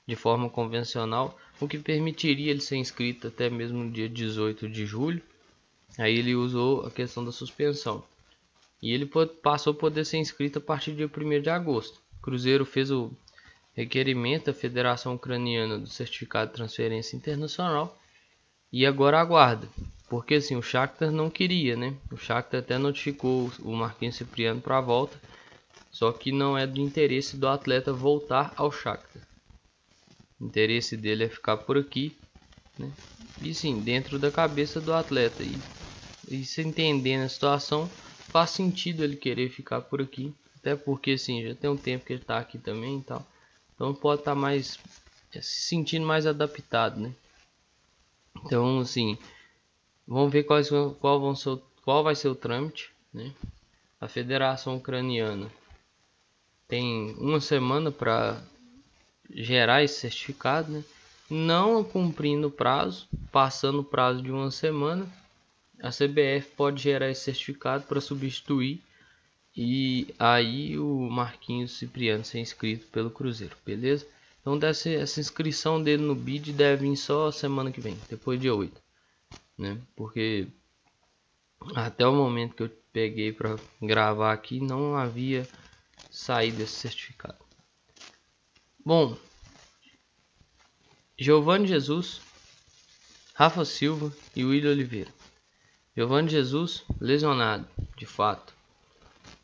de 0.09 0.17
forma 0.17 0.49
convencional, 0.49 1.39
o 1.61 1.69
que 1.69 1.79
permitiria 1.79 2.51
ele 2.51 2.63
ser 2.63 2.77
inscrito 2.77 3.29
até 3.29 3.51
mesmo 3.51 3.85
no 3.85 3.91
dia 3.91 4.09
18 4.09 4.67
de 4.67 4.87
julho. 4.87 5.21
Aí 5.99 6.17
ele 6.17 6.35
usou 6.35 6.87
a 6.87 6.91
questão 6.91 7.23
da 7.23 7.31
suspensão. 7.31 8.03
E 8.81 8.93
ele 8.93 9.11
passou 9.43 9.73
a 9.73 9.77
poder 9.77 10.05
ser 10.05 10.19
inscrito 10.19 10.59
a 10.59 10.63
partir 10.63 10.93
dia 10.93 11.07
1 11.09 11.43
de 11.43 11.51
agosto. 11.51 12.01
O 12.19 12.23
Cruzeiro 12.23 12.65
fez 12.65 12.91
o 12.91 13.11
requerimento 13.75 14.47
da 14.47 14.55
Federação 14.55 15.15
Ucraniana 15.15 15.79
do 15.79 15.89
Certificado 15.89 16.51
de 16.51 16.57
Transferência 16.57 17.17
Internacional 17.17 17.99
e 18.73 18.87
agora 18.87 19.21
aguarda. 19.21 19.69
Porque 20.09 20.35
assim, 20.35 20.57
o 20.57 20.63
Shakhtar 20.63 21.11
não 21.11 21.29
queria, 21.29 21.77
né? 21.77 21.95
O 22.11 22.17
Shakhtar 22.17 22.61
até 22.61 22.79
notificou 22.79 23.53
o 23.61 23.73
Marquinhos 23.73 24.17
Cipriano 24.17 24.61
para 24.61 24.79
a 24.79 24.81
volta, 24.81 25.21
só 25.91 26.11
que 26.13 26.33
não 26.33 26.57
é 26.57 26.67
do 26.67 26.81
interesse 26.81 27.37
do 27.37 27.47
atleta 27.47 27.93
voltar 27.93 28.53
ao 28.57 28.73
Shakhtar. 28.73 29.23
O 30.41 30.47
interesse 30.47 30.97
dele 30.97 31.25
é 31.25 31.29
ficar 31.29 31.59
por 31.59 31.77
aqui, 31.77 32.17
né? 32.79 32.91
E 33.43 33.53
sim, 33.55 33.81
dentro 33.81 34.19
da 34.19 34.31
cabeça 34.31 34.81
do 34.81 34.93
atleta. 34.93 35.43
E, 35.43 35.59
e 36.29 36.45
se 36.45 36.63
entendendo 36.63 37.25
a 37.25 37.29
situação, 37.29 37.89
faz 38.29 38.51
sentido 38.51 39.05
ele 39.05 39.17
querer 39.17 39.51
ficar 39.51 39.81
por 39.81 40.01
aqui. 40.01 40.33
Até 40.57 40.75
porque 40.75 41.13
assim, 41.13 41.43
já 41.47 41.55
tem 41.55 41.71
um 41.71 41.77
tempo 41.77 42.05
que 42.05 42.13
ele 42.13 42.23
está 42.23 42.39
aqui 42.39 42.59
também 42.59 42.99
e 42.99 43.03
tal. 43.03 43.27
Então 43.75 43.95
pode 43.95 44.23
estar 44.23 44.33
tá 44.33 44.41
mais 44.41 44.79
se 45.33 45.43
sentindo 45.43 46.07
mais 46.07 46.27
adaptado, 46.27 47.01
né? 47.01 47.13
Então, 48.45 48.81
assim, 48.81 49.19
vamos 50.07 50.33
ver 50.33 50.45
quais, 50.45 50.69
qual, 51.01 51.21
vão 51.21 51.35
ser, 51.35 51.59
qual 51.83 52.03
vai 52.03 52.15
ser 52.15 52.29
o 52.29 52.35
trâmite, 52.35 52.91
né? 53.13 53.33
A 54.01 54.09
Federação 54.09 54.77
Ucraniana 54.77 55.51
tem 56.67 57.15
uma 57.19 57.41
semana 57.41 57.91
para 57.91 58.41
gerar 59.31 59.83
esse 59.83 60.01
certificado, 60.01 60.71
né? 60.71 60.85
Não 61.29 61.85
cumprindo 61.85 62.49
o 62.49 62.51
prazo, 62.51 63.07
passando 63.31 63.81
o 63.81 63.85
prazo 63.85 64.23
de 64.23 64.31
uma 64.31 64.51
semana, 64.51 65.07
a 65.83 65.91
CBF 65.91 66.51
pode 66.57 66.83
gerar 66.83 67.11
esse 67.11 67.23
certificado 67.23 67.85
para 67.85 68.01
substituir 68.01 68.83
e 69.57 70.15
aí 70.19 70.79
o 70.79 71.09
Marquinhos 71.11 71.79
Cipriano 71.79 72.25
ser 72.25 72.39
inscrito 72.41 72.87
pelo 72.89 73.11
Cruzeiro, 73.11 73.57
beleza? 73.65 74.07
Então 74.41 74.59
dessa, 74.59 74.89
essa 74.91 75.21
inscrição 75.21 75.83
dele 75.83 76.03
no 76.03 76.15
bid 76.15 76.53
deve 76.53 76.89
vir 76.89 76.97
só 76.97 77.31
semana 77.31 77.73
que 77.73 77.81
vem, 77.81 77.99
depois 78.09 78.41
de 78.41 78.51
8. 78.51 78.81
Né? 79.57 79.79
Porque 79.97 80.49
até 81.75 82.07
o 82.07 82.15
momento 82.15 82.55
que 82.55 82.63
eu 82.63 82.71
peguei 82.93 83.33
para 83.33 83.57
gravar 83.83 84.33
aqui 84.33 84.61
não 84.61 84.97
havia 84.97 85.47
saído 86.11 86.63
esse 86.63 86.75
certificado. 86.75 87.39
Bom, 88.85 89.17
Giovanni 91.19 91.67
Jesus, 91.67 92.21
Rafa 93.35 93.65
Silva 93.65 94.13
e 94.37 94.45
William 94.45 94.71
Oliveira. 94.71 95.13
Giovanni 95.99 96.29
Jesus 96.29 96.85
lesionado, 97.01 97.67
de 97.97 98.07
fato. 98.07 98.55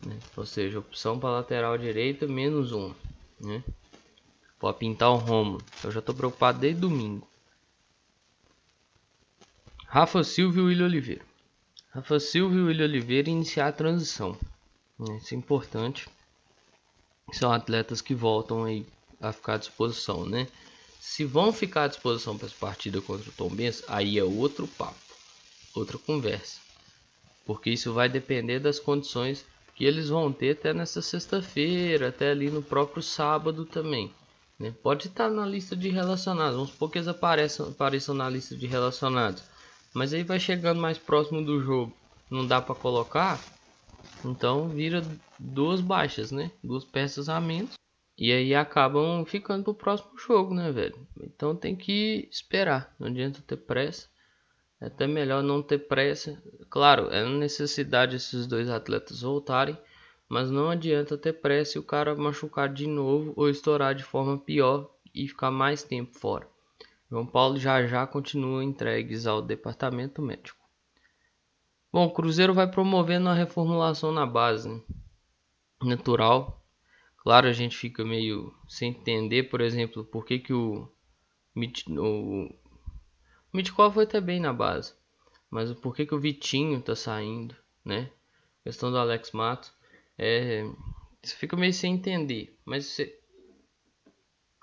Né? 0.06 0.16
Ou 0.36 0.46
seja, 0.46 0.78
opção 0.78 1.18
para 1.18 1.30
lateral 1.30 1.76
direita 1.76 2.28
menos 2.28 2.70
um. 2.70 2.94
Né? 3.40 3.60
Pode 4.60 4.78
pintar 4.78 5.10
o 5.10 5.16
Romulo. 5.16 5.60
Eu 5.82 5.90
já 5.90 5.98
estou 5.98 6.14
preocupado 6.14 6.60
desde 6.60 6.80
domingo. 6.80 7.26
Rafa 9.88 10.22
Silva 10.22 10.60
e 10.60 10.62
William 10.62 10.84
Oliveira. 10.84 11.26
Rafa 11.90 12.20
Silva 12.20 12.54
e 12.54 12.62
William 12.62 12.84
Oliveira 12.84 13.28
iniciar 13.28 13.66
a 13.66 13.72
transição. 13.72 14.38
Isso 15.18 15.34
é 15.34 15.36
importante. 15.36 16.08
São 17.32 17.50
atletas 17.50 18.00
que 18.00 18.14
voltam 18.14 18.62
aí 18.62 18.86
a 19.20 19.32
ficar 19.32 19.54
à 19.54 19.58
disposição, 19.58 20.24
né? 20.24 20.46
Se 21.00 21.24
vão 21.24 21.52
ficar 21.52 21.82
à 21.82 21.88
disposição 21.88 22.38
para 22.38 22.46
essa 22.46 22.56
partida 22.60 23.02
contra 23.02 23.28
o 23.28 23.32
Tom 23.32 23.48
Benz, 23.48 23.82
aí 23.88 24.20
é 24.20 24.22
outro 24.22 24.68
papo, 24.68 25.03
outra 25.74 25.98
conversa. 25.98 26.60
Porque 27.44 27.70
isso 27.70 27.92
vai 27.92 28.08
depender 28.08 28.58
das 28.58 28.78
condições 28.78 29.44
que 29.74 29.84
eles 29.84 30.08
vão 30.08 30.32
ter 30.32 30.52
até 30.52 30.72
nessa 30.72 31.02
sexta-feira, 31.02 32.08
até 32.08 32.30
ali 32.30 32.50
no 32.50 32.62
próprio 32.62 33.02
sábado 33.02 33.64
também. 33.64 34.10
Né? 34.58 34.72
Pode 34.82 35.08
estar 35.08 35.28
na 35.28 35.44
lista 35.44 35.74
de 35.74 35.88
relacionados, 35.88 36.54
vamos 36.54 36.70
supor 36.70 36.90
que 36.90 36.98
eles 36.98 37.08
apareçam, 37.08 37.68
apareçam 37.68 38.14
na 38.14 38.28
lista 38.30 38.56
de 38.56 38.66
relacionados. 38.66 39.42
Mas 39.92 40.14
aí 40.14 40.22
vai 40.22 40.38
chegando 40.38 40.80
mais 40.80 40.96
próximo 40.96 41.44
do 41.44 41.60
jogo, 41.60 41.92
não 42.30 42.46
dá 42.46 42.60
para 42.60 42.74
colocar, 42.74 43.40
então 44.24 44.68
vira 44.68 45.04
duas 45.38 45.80
baixas, 45.80 46.30
né? 46.30 46.50
Duas 46.62 46.84
peças 46.84 47.28
a 47.28 47.40
menos. 47.40 47.74
E 48.16 48.32
aí 48.32 48.54
acabam 48.54 49.24
ficando 49.24 49.64
pro 49.64 49.74
próximo 49.74 50.16
jogo, 50.18 50.54
né, 50.54 50.70
velho? 50.70 50.96
Então 51.20 51.54
tem 51.54 51.74
que 51.74 52.28
esperar, 52.30 52.94
não 52.98 53.08
adianta 53.08 53.42
ter 53.44 53.56
pressa. 53.56 54.08
É 54.80 54.86
até 54.86 55.06
melhor 55.06 55.42
não 55.42 55.62
ter 55.62 55.78
pressa. 55.78 56.42
Claro, 56.68 57.08
é 57.10 57.28
necessidade 57.28 58.16
esses 58.16 58.46
dois 58.46 58.68
atletas 58.68 59.22
voltarem 59.22 59.78
mas 60.28 60.50
não 60.50 60.70
adianta 60.70 61.18
ter 61.18 61.34
pressa 61.34 61.78
e 61.78 61.80
o 61.80 61.84
cara 61.84 62.16
machucar 62.16 62.68
de 62.68 62.86
novo 62.86 63.32
ou 63.36 63.48
estourar 63.48 63.94
de 63.94 64.02
forma 64.02 64.38
pior 64.38 64.90
e 65.14 65.28
ficar 65.28 65.50
mais 65.50 65.82
tempo 65.82 66.18
fora. 66.18 66.48
João 67.10 67.26
Paulo 67.26 67.58
já 67.58 67.86
já 67.86 68.06
continua 68.06 68.64
entregues 68.64 69.26
ao 69.26 69.42
departamento 69.42 70.20
médico. 70.22 70.58
Bom, 71.92 72.06
o 72.06 72.10
Cruzeiro 72.10 72.52
vai 72.52 72.68
promovendo 72.68 73.28
a 73.28 73.34
reformulação 73.34 74.10
na 74.10 74.26
base, 74.26 74.68
né? 74.68 74.80
natural. 75.82 76.60
Claro, 77.18 77.46
a 77.46 77.52
gente 77.52 77.76
fica 77.76 78.04
meio 78.04 78.52
sem 78.68 78.90
entender, 78.90 79.44
por 79.44 79.60
exemplo, 79.60 80.04
por 80.04 80.24
que, 80.24 80.40
que 80.40 80.52
o, 80.52 80.90
o, 81.54 82.54
o 83.54 83.92
foi 83.92 84.04
até 84.04 84.20
bem 84.20 84.40
na 84.40 84.52
base, 84.52 84.94
mas 85.50 85.72
por 85.72 85.94
que, 85.94 86.06
que 86.06 86.14
o 86.14 86.20
Vitinho 86.20 86.80
tá 86.80 86.96
saindo, 86.96 87.54
né? 87.84 88.10
questão 88.64 88.90
do 88.90 88.96
Alex 88.96 89.30
Matos. 89.32 89.72
É, 90.16 90.64
você 91.22 91.36
fica 91.36 91.56
meio 91.56 91.72
sem 91.72 91.94
entender, 91.94 92.58
mas 92.64 92.86
você 92.86 93.18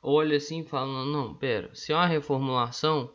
olha 0.03 0.37
assim 0.37 0.61
e 0.61 0.65
fala: 0.65 0.87
não, 0.87 1.05
não, 1.05 1.35
pera, 1.35 1.69
se 1.73 1.93
é 1.93 1.95
uma 1.95 2.07
reformulação, 2.07 3.13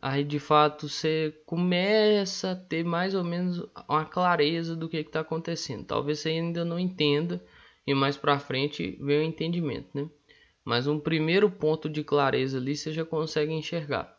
aí 0.00 0.22
de 0.22 0.38
fato 0.38 0.88
você 0.88 1.34
começa 1.44 2.52
a 2.52 2.56
ter 2.56 2.84
mais 2.84 3.14
ou 3.14 3.24
menos 3.24 3.68
uma 3.88 4.04
clareza 4.04 4.76
do 4.76 4.88
que 4.88 4.98
está 4.98 5.20
acontecendo. 5.20 5.84
Talvez 5.84 6.20
você 6.20 6.30
ainda 6.30 6.64
não 6.64 6.78
entenda 6.78 7.44
e 7.86 7.94
mais 7.94 8.16
para 8.16 8.38
frente 8.38 8.96
venha 9.00 9.20
o 9.20 9.24
entendimento, 9.24 9.88
né? 9.94 10.08
Mas 10.64 10.86
um 10.86 10.98
primeiro 10.98 11.50
ponto 11.50 11.88
de 11.88 12.02
clareza 12.02 12.58
ali 12.58 12.76
você 12.76 12.92
já 12.92 13.04
consegue 13.04 13.52
enxergar. 13.52 14.15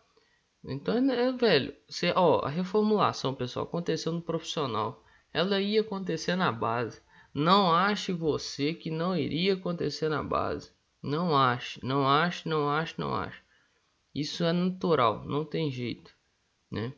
Então, 0.68 1.00
né, 1.00 1.32
velho, 1.32 1.74
você, 1.88 2.12
ó, 2.14 2.42
a 2.46 2.50
reformulação, 2.50 3.34
pessoal, 3.34 3.66
aconteceu 3.66 4.12
no 4.12 4.22
profissional. 4.22 5.02
Ela 5.34 5.62
ia 5.62 5.80
acontecer 5.80 6.36
na 6.36 6.52
base. 6.52 7.02
Não 7.34 7.74
ache 7.74 8.12
você 8.12 8.74
que 8.74 8.92
não 8.92 9.16
iria 9.16 9.54
acontecer 9.54 10.10
na 10.10 10.22
base. 10.22 10.72
Não 11.02 11.38
ache, 11.38 11.80
não 11.84 12.06
ache, 12.06 12.50
não 12.50 12.70
ache, 12.70 12.96
não 12.98 13.16
ache. 13.16 13.42
Isso 14.14 14.44
é 14.44 14.52
natural, 14.52 15.24
não 15.26 15.46
tem 15.46 15.72
jeito, 15.72 16.12
né? 16.70 16.92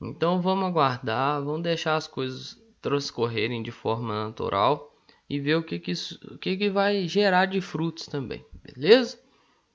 Então 0.00 0.40
vamos 0.40 0.66
aguardar, 0.66 1.42
vamos 1.44 1.62
deixar 1.62 1.96
as 1.96 2.06
coisas 2.06 2.58
transcorrerem 2.80 3.62
de 3.62 3.70
forma 3.70 4.24
natural 4.24 4.96
e 5.28 5.38
ver 5.38 5.56
o 5.56 5.62
que 5.62 5.78
que, 5.78 5.90
isso, 5.90 6.18
o 6.32 6.38
que, 6.38 6.56
que 6.56 6.70
vai 6.70 7.06
gerar 7.06 7.46
de 7.46 7.60
frutos 7.60 8.06
também, 8.06 8.44
beleza? 8.62 9.20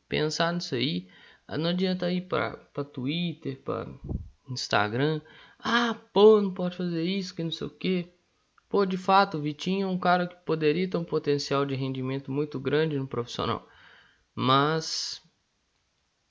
Pensar 0.08 0.54
nisso 0.54 0.74
aí. 0.74 1.08
Não 1.48 1.70
adianta 1.70 2.12
ir 2.12 2.28
para 2.28 2.56
Twitter, 2.92 3.62
para 3.62 3.88
Instagram. 4.50 5.22
Ah, 5.60 5.96
pô, 6.14 6.42
não 6.42 6.54
pode 6.54 6.75
fazer 6.75 7.04
isso, 7.04 7.36
que 7.36 7.44
não 7.44 7.52
sei 7.52 7.68
o 7.68 7.70
que. 7.70 8.08
Pô, 8.68 8.86
de 8.86 8.98
fato, 8.98 9.38
o 9.38 9.42
Vitinho 9.42 9.88
é 9.88 9.90
um 9.90 9.98
cara 9.98 10.28
que 10.28 10.36
poderia 10.44 10.90
ter 10.90 10.98
um 10.98 11.04
potencial 11.04 11.66
de 11.66 11.75
rendimento 11.75 12.32
muito 12.32 12.60
grande 12.60 12.98
no 12.98 13.08
profissional, 13.08 13.68
mas 14.34 15.22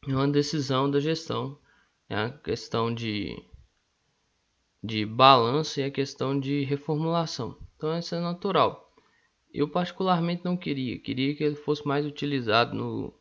é 0.06 0.14
uma 0.14 0.28
decisão 0.28 0.90
da 0.90 1.00
gestão, 1.00 1.58
é 2.08 2.16
a 2.16 2.30
questão 2.30 2.92
de, 2.92 3.42
de 4.82 5.06
balanço 5.06 5.80
e 5.80 5.84
a 5.84 5.90
questão 5.90 6.38
de 6.38 6.64
reformulação. 6.64 7.56
Então, 7.76 7.98
isso 7.98 8.14
é 8.14 8.20
natural. 8.20 8.92
Eu, 9.52 9.68
particularmente, 9.68 10.44
não 10.44 10.56
queria, 10.56 10.98
queria 10.98 11.34
que 11.34 11.44
ele 11.44 11.54
fosse 11.54 11.86
mais 11.86 12.04
utilizado 12.04 12.74
no, 12.74 13.14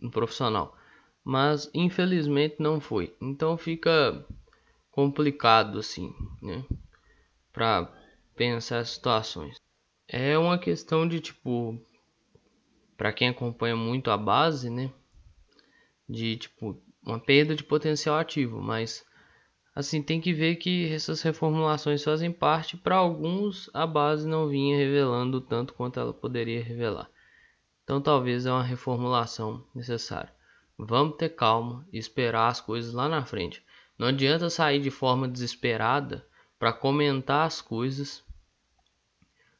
no 0.00 0.10
profissional, 0.10 0.76
mas 1.26 1.68
infelizmente 1.74 2.54
não 2.60 2.80
foi. 2.80 3.12
Então, 3.20 3.58
fica 3.58 4.24
complicado 4.92 5.80
assim, 5.80 6.14
né? 6.40 6.64
Para 7.52 7.92
pensar 8.36 8.78
as 8.78 8.90
situações. 8.90 9.56
É 10.06 10.38
uma 10.38 10.56
questão 10.56 11.06
de 11.06 11.18
tipo 11.18 11.82
para 12.96 13.12
quem 13.12 13.28
acompanha 13.28 13.74
muito 13.74 14.08
a 14.08 14.16
base, 14.16 14.70
né? 14.70 14.92
De 16.08 16.36
tipo 16.36 16.80
uma 17.04 17.18
perda 17.18 17.56
de 17.56 17.64
potencial 17.64 18.16
ativo, 18.16 18.62
mas 18.62 19.04
assim 19.74 20.00
tem 20.00 20.20
que 20.20 20.32
ver 20.32 20.54
que 20.56 20.92
essas 20.92 21.22
reformulações 21.22 22.04
fazem 22.04 22.30
parte 22.30 22.76
para 22.76 22.94
alguns 22.94 23.68
a 23.74 23.84
base 23.84 24.28
não 24.28 24.48
vinha 24.48 24.76
revelando 24.76 25.40
tanto 25.40 25.74
quanto 25.74 25.98
ela 25.98 26.14
poderia 26.14 26.62
revelar. 26.62 27.10
Então 27.82 28.00
talvez 28.00 28.46
é 28.46 28.52
uma 28.52 28.62
reformulação 28.62 29.66
necessária. 29.74 30.35
Vamos 30.78 31.16
ter 31.16 31.30
calma 31.30 31.86
e 31.92 31.98
esperar 31.98 32.48
as 32.48 32.60
coisas 32.60 32.92
lá 32.92 33.08
na 33.08 33.24
frente. 33.24 33.64
Não 33.98 34.08
adianta 34.08 34.50
sair 34.50 34.80
de 34.80 34.90
forma 34.90 35.26
desesperada 35.26 36.26
para 36.58 36.72
comentar 36.72 37.46
as 37.46 37.60
coisas 37.60 38.22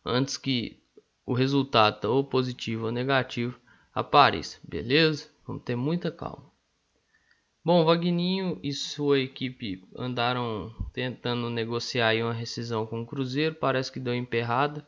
antes 0.04 0.36
que 0.36 0.82
o 1.24 1.32
resultado 1.32 2.04
ou 2.04 2.22
positivo 2.22 2.86
ou 2.86 2.92
negativo 2.92 3.58
apareça, 3.94 4.58
beleza? 4.62 5.28
Vamos 5.46 5.62
ter 5.64 5.74
muita 5.74 6.10
calma. 6.10 6.50
Bom, 7.64 7.84
Vagninho 7.84 8.60
e 8.62 8.72
sua 8.72 9.18
equipe 9.18 9.82
andaram 9.96 10.72
tentando 10.92 11.50
negociar 11.50 12.14
uma 12.22 12.32
rescisão 12.32 12.86
com 12.86 13.00
o 13.00 13.06
Cruzeiro, 13.06 13.56
parece 13.56 13.90
que 13.90 13.98
deu 13.98 14.14
emperrada. 14.14 14.86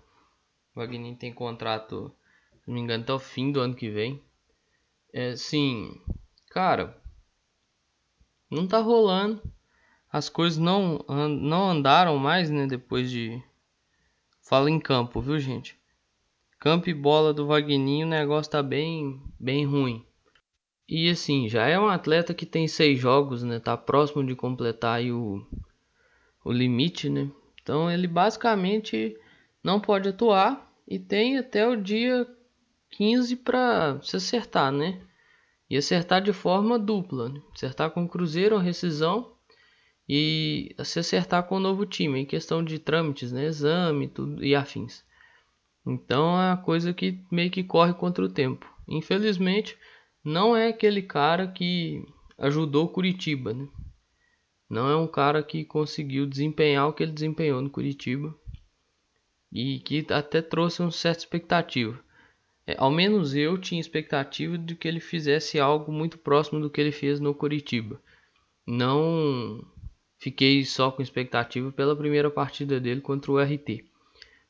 Vagninho 0.75 1.17
tem 1.17 1.33
contrato, 1.33 2.13
se 2.61 2.69
não 2.69 2.75
me 2.75 2.81
engano, 2.81 3.03
até 3.03 3.13
o 3.13 3.19
fim 3.19 3.51
do 3.51 3.61
ano 3.61 3.75
que 3.75 3.91
vem. 3.91 4.23
É, 5.21 5.35
sim, 5.35 6.01
cara, 6.49 6.97
não 8.49 8.69
tá 8.69 8.79
rolando. 8.79 9.43
As 10.13 10.29
coisas 10.29 10.59
não, 10.59 11.05
não 11.09 11.71
andaram 11.71 12.17
mais, 12.19 12.51
né, 12.51 12.69
depois 12.69 13.11
de... 13.11 13.43
Fala 14.49 14.71
em 14.71 14.79
campo, 14.79 15.21
viu, 15.21 15.37
gente? 15.41 15.77
Campo 16.61 16.89
e 16.89 16.95
bola 16.95 17.35
do 17.35 17.49
Vagninho, 17.49 18.07
o 18.07 18.09
negócio 18.09 18.53
tá 18.53 18.63
bem, 18.63 19.21
bem 19.41 19.67
ruim. 19.67 20.07
E 20.89 21.11
assim, 21.11 21.49
já 21.49 21.67
é 21.67 21.77
um 21.77 21.89
atleta 21.89 22.33
que 22.33 22.47
tem 22.47 22.69
seis 22.69 23.01
jogos, 23.01 23.43
né? 23.43 23.59
Tá 23.59 23.77
próximo 23.77 24.25
de 24.25 24.37
completar 24.37 25.03
o, 25.03 25.45
o 26.45 26.53
limite, 26.53 27.11
né? 27.11 27.29
Então 27.61 27.91
ele 27.91 28.07
basicamente 28.07 29.19
não 29.65 29.81
pode 29.81 30.11
atuar 30.11 30.73
e 30.87 30.97
tem 30.97 31.39
até 31.39 31.67
o 31.67 31.75
dia 31.75 32.25
15 32.91 33.35
para 33.35 34.01
se 34.01 34.17
acertar, 34.17 34.71
né? 34.71 35.08
E 35.71 35.77
acertar 35.77 36.23
de 36.23 36.33
forma 36.33 36.79
dupla, 36.79 37.29
né? 37.29 37.41
acertar 37.55 37.91
com 37.91 38.05
o 38.05 38.09
Cruzeiro, 38.09 38.57
a 38.57 38.63
rescisão 38.63 39.33
e 40.09 40.75
se 40.83 40.99
acertar 40.99 41.43
com 41.43 41.57
o 41.57 41.61
novo 41.61 41.85
time, 41.85 42.21
em 42.21 42.27
questão 42.27 42.65
de 42.65 42.79
trâmites, 42.79 43.31
né? 43.31 43.45
Exame 43.45 44.09
tudo, 44.09 44.43
e 44.43 44.55
afins. 44.55 45.05
Então 45.87 46.41
é 46.41 46.49
uma 46.51 46.57
coisa 46.57 46.95
que 46.95 47.23
meio 47.31 47.51
que 47.51 47.63
corre 47.63 47.93
contra 47.93 48.25
o 48.25 48.29
tempo. 48.29 48.67
Infelizmente, 48.89 49.77
não 50.25 50.57
é 50.57 50.69
aquele 50.69 51.03
cara 51.03 51.47
que 51.47 52.03
ajudou 52.39 52.89
Curitiba, 52.89 53.53
né? 53.53 53.69
Não 54.69 54.89
é 54.89 54.97
um 54.97 55.07
cara 55.07 55.43
que 55.43 55.65
conseguiu 55.65 56.27
desempenhar 56.27 56.89
o 56.89 56.93
que 56.93 57.03
ele 57.03 57.13
desempenhou 57.13 57.61
no 57.61 57.71
Curitiba 57.71 58.35
e 59.51 59.81
que 59.81 60.07
até 60.11 60.43
trouxe 60.43 60.83
uma 60.83 60.91
certa 60.91 61.21
expectativa. 61.21 61.99
É, 62.69 62.75
ao 62.77 62.91
menos 62.91 63.35
eu 63.35 63.57
tinha 63.57 63.81
expectativa 63.81 64.59
de 64.59 64.75
que 64.75 64.87
ele 64.87 65.01
fizesse 65.01 65.59
algo 65.59 65.91
muito 65.91 66.19
próximo 66.19 66.61
do 66.61 66.69
que 66.69 66.79
ele 66.79 66.93
fez 66.93 67.19
no 67.19 67.35
Curitiba. 67.35 67.99
Não 68.67 69.65
fiquei 70.19 70.63
só 70.67 70.91
com 70.91 71.01
expectativa 71.01 71.73
pela 71.73 71.97
primeira 71.97 72.31
partida 72.31 72.79
dele 72.79 73.01
contra 73.01 73.33
o 73.33 73.41
RT, 73.41 73.87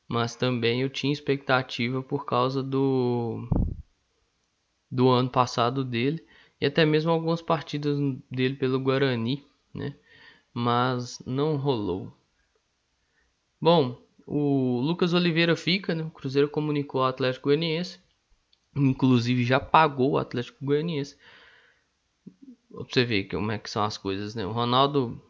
mas 0.05 0.35
também 0.35 0.81
eu 0.81 0.89
tinha 0.89 1.13
expectativa 1.13 2.03
por 2.03 2.25
causa 2.25 2.61
do 2.61 3.47
do 4.91 5.07
ano 5.07 5.29
passado 5.29 5.85
dele 5.85 6.21
e 6.59 6.65
até 6.65 6.85
mesmo 6.85 7.11
algumas 7.11 7.41
partidas 7.41 7.97
dele 8.29 8.55
pelo 8.55 8.81
Guarani, 8.81 9.45
né? 9.73 9.95
Mas 10.53 11.23
não 11.25 11.55
rolou. 11.55 12.11
Bom, 13.61 13.97
o 14.27 14.81
Lucas 14.81 15.13
Oliveira 15.13 15.55
fica, 15.55 15.95
né? 15.95 16.03
O 16.03 16.11
Cruzeiro 16.11 16.49
comunicou 16.49 17.01
ao 17.01 17.07
Atlético 17.07 17.45
Goianiense, 17.45 17.99
inclusive 18.75 19.43
já 19.43 19.59
pagou 19.59 20.11
o 20.11 20.17
Atlético 20.17 20.63
Goianiense. 20.63 21.17
Pra 22.71 22.83
você 22.83 23.03
ver 23.03 23.25
como 23.25 23.51
é 23.51 23.57
que 23.57 23.69
são 23.69 23.83
as 23.83 23.97
coisas, 23.97 24.35
né? 24.35 24.45
O 24.45 24.51
Ronaldo 24.51 25.21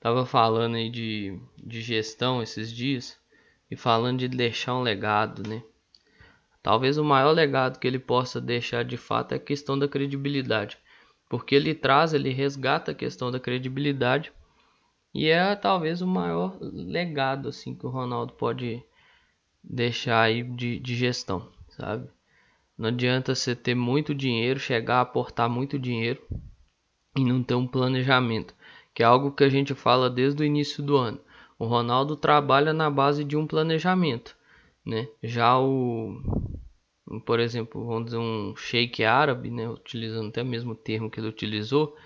tava 0.00 0.24
falando 0.24 0.76
aí 0.76 0.88
de, 0.88 1.38
de 1.58 1.80
gestão 1.80 2.42
esses 2.42 2.72
dias 2.72 3.18
e 3.70 3.76
falando 3.76 4.20
de 4.20 4.28
deixar 4.28 4.74
um 4.74 4.82
legado, 4.82 5.48
né? 5.48 5.62
Talvez 6.62 6.98
o 6.98 7.04
maior 7.04 7.30
legado 7.32 7.78
que 7.78 7.86
ele 7.86 7.98
possa 7.98 8.40
deixar 8.40 8.84
de 8.84 8.96
fato 8.96 9.32
é 9.32 9.36
a 9.36 9.40
questão 9.40 9.78
da 9.78 9.86
credibilidade, 9.86 10.78
porque 11.28 11.54
ele 11.54 11.74
traz, 11.74 12.12
ele 12.12 12.30
resgata 12.30 12.90
a 12.90 12.94
questão 12.94 13.30
da 13.30 13.38
credibilidade 13.38 14.32
e 15.14 15.28
é 15.28 15.54
talvez 15.54 16.02
o 16.02 16.06
maior 16.06 16.58
legado 16.60 17.48
assim 17.48 17.74
que 17.74 17.86
o 17.86 17.88
Ronaldo 17.88 18.32
pode 18.32 18.82
deixar 19.62 20.22
aí 20.22 20.42
de, 20.42 20.78
de 20.78 20.94
gestão, 20.94 21.48
sabe? 21.70 22.08
Não 22.78 22.88
adianta 22.88 23.34
você 23.34 23.54
ter 23.56 23.74
muito 23.74 24.14
dinheiro, 24.14 24.60
chegar 24.60 24.98
a 24.98 25.00
aportar 25.00 25.48
muito 25.48 25.78
dinheiro 25.78 26.22
e 27.16 27.24
não 27.24 27.42
ter 27.42 27.54
um 27.54 27.66
planejamento, 27.66 28.54
que 28.94 29.02
é 29.02 29.06
algo 29.06 29.32
que 29.32 29.44
a 29.44 29.48
gente 29.48 29.74
fala 29.74 30.10
desde 30.10 30.42
o 30.42 30.46
início 30.46 30.82
do 30.82 30.96
ano. 30.96 31.20
O 31.58 31.64
Ronaldo 31.66 32.16
trabalha 32.16 32.72
na 32.72 32.90
base 32.90 33.24
de 33.24 33.36
um 33.36 33.46
planejamento, 33.46 34.36
né? 34.84 35.08
Já 35.22 35.58
o 35.58 36.20
por 37.24 37.38
exemplo, 37.38 37.86
vamos 37.86 38.06
dizer 38.06 38.18
um 38.18 38.54
sheik 38.56 39.04
árabe, 39.04 39.50
né, 39.50 39.68
utilizando 39.68 40.28
até 40.28 40.42
mesmo 40.42 40.72
o 40.72 40.76
termo 40.76 41.10
que 41.10 41.20
ele 41.20 41.28
utilizou, 41.28 41.96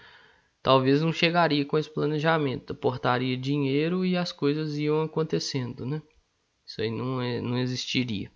talvez 0.62 1.00
não 1.00 1.12
chegaria 1.12 1.64
com 1.64 1.78
esse 1.78 1.88
planejamento, 1.88 2.72
aportaria 2.72 3.36
dinheiro 3.36 4.04
e 4.04 4.16
as 4.16 4.30
coisas 4.30 4.76
iam 4.76 5.02
acontecendo, 5.02 5.86
né? 5.86 6.02
Isso 6.66 6.82
aí 6.82 6.90
não, 6.90 7.20
é, 7.20 7.40
não 7.40 7.58
existiria. 7.58 8.30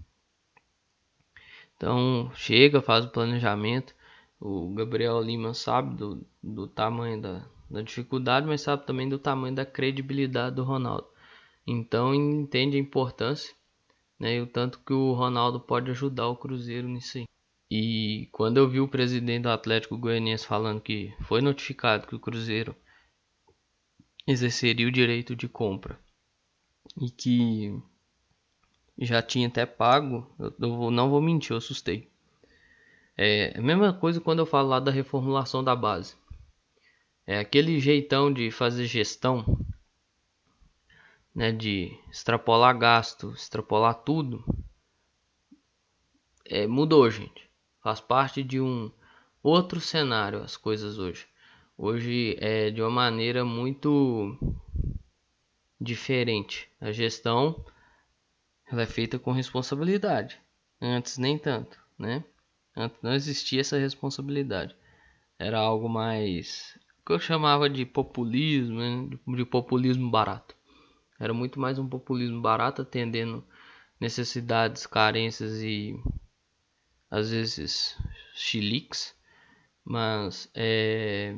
Então, 1.85 2.31
chega, 2.35 2.81
faz 2.81 3.05
o 3.05 3.11
planejamento. 3.11 3.95
O 4.41 4.73
Gabriel 4.75 5.21
Lima 5.21 5.53
sabe 5.53 5.95
do, 5.95 6.27
do 6.43 6.67
tamanho 6.67 7.21
da, 7.21 7.47
da 7.69 7.83
dificuldade, 7.83 8.47
mas 8.47 8.63
sabe 8.63 8.87
também 8.87 9.07
do 9.07 9.19
tamanho 9.19 9.55
da 9.55 9.67
credibilidade 9.67 10.57
do 10.57 10.65
Ronaldo. 10.65 11.07
Então, 11.67 12.15
entende 12.15 12.79
a 12.79 12.81
importância 12.81 13.55
né? 14.19 14.37
E 14.37 14.41
o 14.41 14.47
tanto 14.47 14.81
que 14.81 14.95
o 14.95 15.13
Ronaldo 15.13 15.61
pode 15.61 15.91
ajudar 15.91 16.29
o 16.29 16.37
Cruzeiro 16.37 16.89
nisso 16.89 17.19
aí. 17.19 17.25
E 17.71 18.31
quando 18.33 18.57
eu 18.57 18.67
vi 18.67 18.81
o 18.81 18.89
presidente 18.89 19.43
do 19.43 19.51
Atlético 19.51 19.99
Goianiense 19.99 20.47
falando 20.47 20.81
que 20.81 21.15
foi 21.21 21.43
notificado 21.43 22.07
que 22.07 22.15
o 22.15 22.21
Cruzeiro 22.21 22.75
exerceria 24.27 24.89
o 24.89 24.93
direito 24.93 25.37
de 25.37 25.49
compra 25.49 26.01
e 26.99 27.11
que 27.11 27.79
já 28.99 29.23
tinha 29.23 29.49
até 29.49 29.67
pago, 29.67 30.29
eu 30.39 30.91
não 30.91 31.11
vou 31.11 31.21
mentir, 31.21 31.53
eu 31.53 31.59
assustei. 31.59 32.09
É 33.17 33.57
a 33.57 33.63
mesma 33.63 33.93
coisa 33.93 34.21
quando 34.21 34.41
eu 34.41 34.47
falo 34.47 34.69
lá 34.69 34.81
da 34.81 34.91
reformulação 34.91 35.63
da 35.63 35.75
base. 35.75 36.17
É 37.27 37.39
aquele 37.39 37.81
jeitão 37.81 38.33
de 38.33 38.51
fazer 38.51 38.87
gestão 38.87 39.59
né, 41.35 41.51
de 41.51 41.97
extrapolar 42.11 42.77
gasto, 42.79 43.33
extrapolar 43.33 43.95
tudo, 43.95 44.45
é, 46.45 46.67
mudou, 46.67 47.11
gente. 47.11 47.49
Faz 47.83 48.01
parte 48.01 48.43
de 48.43 48.61
um 48.61 48.91
outro 49.43 49.81
cenário 49.81 50.43
as 50.43 50.57
coisas 50.57 50.99
hoje. 50.99 51.27
Hoje 51.77 52.37
é 52.39 52.71
de 52.71 52.81
uma 52.81 52.91
maneira 52.91 53.45
muito 53.45 54.39
diferente. 55.81 56.69
A 56.81 56.93
gestão 56.93 57.65
ela 58.75 58.83
é 58.83 58.87
feita 58.87 59.19
com 59.19 59.31
responsabilidade. 59.31 60.41
Antes 60.81 61.17
nem 61.17 61.39
tanto, 61.39 61.79
né? 61.99 62.25
Antes 62.77 62.99
não 63.01 63.15
existia 63.15 63.61
essa 63.61 63.79
responsabilidade. 63.79 64.77
Era 65.39 65.59
algo 65.59 65.89
mais 65.89 66.77
que 67.07 67.13
eu 67.13 67.21
chamava 67.21 67.71
de 67.71 67.87
populismo, 67.87 68.81
né? 68.81 69.17
de 69.37 69.45
populismo 69.45 70.11
barato. 70.11 70.57
Era 71.21 71.33
muito 71.33 71.61
mais 71.61 71.79
um 71.79 71.89
populismo 71.89 72.41
barato 72.41 72.83
atendendo 72.83 73.45
necessidades, 74.01 74.87
carências 74.87 75.63
e 75.63 75.95
às 77.09 77.31
vezes 77.31 77.97
chiliques, 78.35 79.15
mas 79.85 80.51
é, 80.53 81.37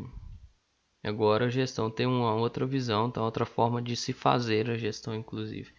agora 1.05 1.47
a 1.47 1.51
gestão 1.51 1.91
tem 1.91 2.07
uma 2.07 2.35
outra 2.35 2.65
visão, 2.65 3.11
tem 3.11 3.23
outra 3.23 3.45
forma 3.45 3.83
de 3.83 3.95
se 3.95 4.15
fazer 4.15 4.71
a 4.71 4.79
gestão, 4.79 5.15
inclusive. 5.15 5.76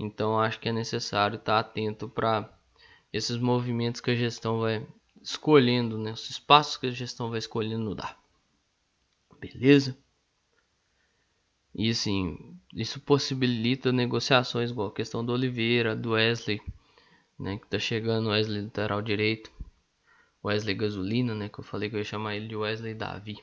Então 0.00 0.40
acho 0.40 0.58
que 0.58 0.70
é 0.70 0.72
necessário 0.72 1.36
estar 1.36 1.58
atento 1.58 2.08
para 2.08 2.50
esses 3.12 3.36
movimentos 3.36 4.00
que 4.00 4.10
a 4.10 4.16
gestão 4.16 4.60
vai 4.60 4.86
escolhendo, 5.20 5.98
né? 5.98 6.12
os 6.12 6.30
espaços 6.30 6.78
que 6.78 6.86
a 6.86 6.90
gestão 6.90 7.28
vai 7.28 7.38
escolhendo 7.38 7.94
dar. 7.94 8.18
Beleza? 9.38 9.94
E 11.74 11.90
assim, 11.90 12.58
isso 12.74 12.98
possibilita 13.00 13.92
negociações, 13.92 14.70
igual 14.70 14.88
a 14.88 14.94
questão 14.94 15.22
do 15.22 15.32
Oliveira, 15.32 15.94
do 15.94 16.12
Wesley, 16.12 16.62
né, 17.38 17.58
que 17.58 17.66
tá 17.66 17.78
chegando 17.78 18.30
Wesley 18.30 18.62
lateral 18.62 19.02
direito. 19.02 19.52
Wesley 20.42 20.74
Gasolina, 20.74 21.34
né, 21.34 21.50
que 21.50 21.60
eu 21.60 21.64
falei 21.64 21.90
que 21.90 21.96
eu 21.96 22.00
ia 22.00 22.04
chamar 22.04 22.36
ele 22.36 22.48
de 22.48 22.56
Wesley 22.56 22.94
Davi. 22.94 23.36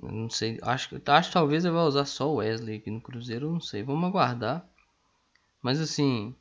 Eu 0.00 0.12
não 0.12 0.30
sei, 0.30 0.58
acho 0.62 0.88
que 0.88 1.10
acho 1.10 1.32
talvez 1.32 1.64
ele 1.64 1.74
vai 1.74 1.84
usar 1.84 2.04
só 2.04 2.30
o 2.30 2.36
Wesley 2.36 2.76
aqui 2.76 2.90
no 2.90 3.00
Cruzeiro, 3.00 3.50
não 3.50 3.60
sei, 3.60 3.82
vamos 3.82 4.08
aguardar. 4.08 4.66
Mas 5.62 5.80
assim, 5.80 6.34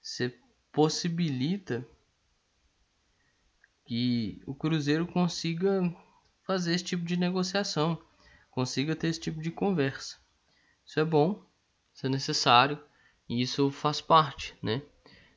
você 0.00 0.34
possibilita 0.72 1.86
que 3.84 4.42
o 4.46 4.54
Cruzeiro 4.54 5.06
consiga 5.06 5.94
fazer 6.44 6.74
esse 6.74 6.84
tipo 6.84 7.04
de 7.04 7.16
negociação, 7.16 8.00
consiga 8.50 8.94
ter 8.94 9.08
esse 9.08 9.20
tipo 9.20 9.40
de 9.40 9.50
conversa. 9.50 10.18
Isso 10.84 11.00
é 11.00 11.04
bom, 11.04 11.42
isso 11.94 12.06
é 12.06 12.08
necessário 12.08 12.78
e 13.28 13.40
isso 13.40 13.70
faz 13.70 14.00
parte, 14.00 14.54
né? 14.62 14.82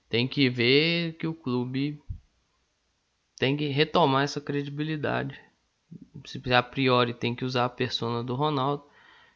Tem 0.09 0.27
que 0.27 0.49
ver 0.49 1.13
que 1.13 1.27
o 1.27 1.33
clube 1.33 2.01
tem 3.37 3.57
que 3.57 3.67
retomar 3.67 4.23
essa 4.23 4.39
credibilidade. 4.39 5.39
Se 6.25 6.41
a 6.53 6.61
priori 6.61 7.13
tem 7.13 7.33
que 7.33 7.43
usar 7.43 7.65
a 7.65 7.69
persona 7.69 8.23
do 8.23 8.35
Ronaldo, 8.35 8.83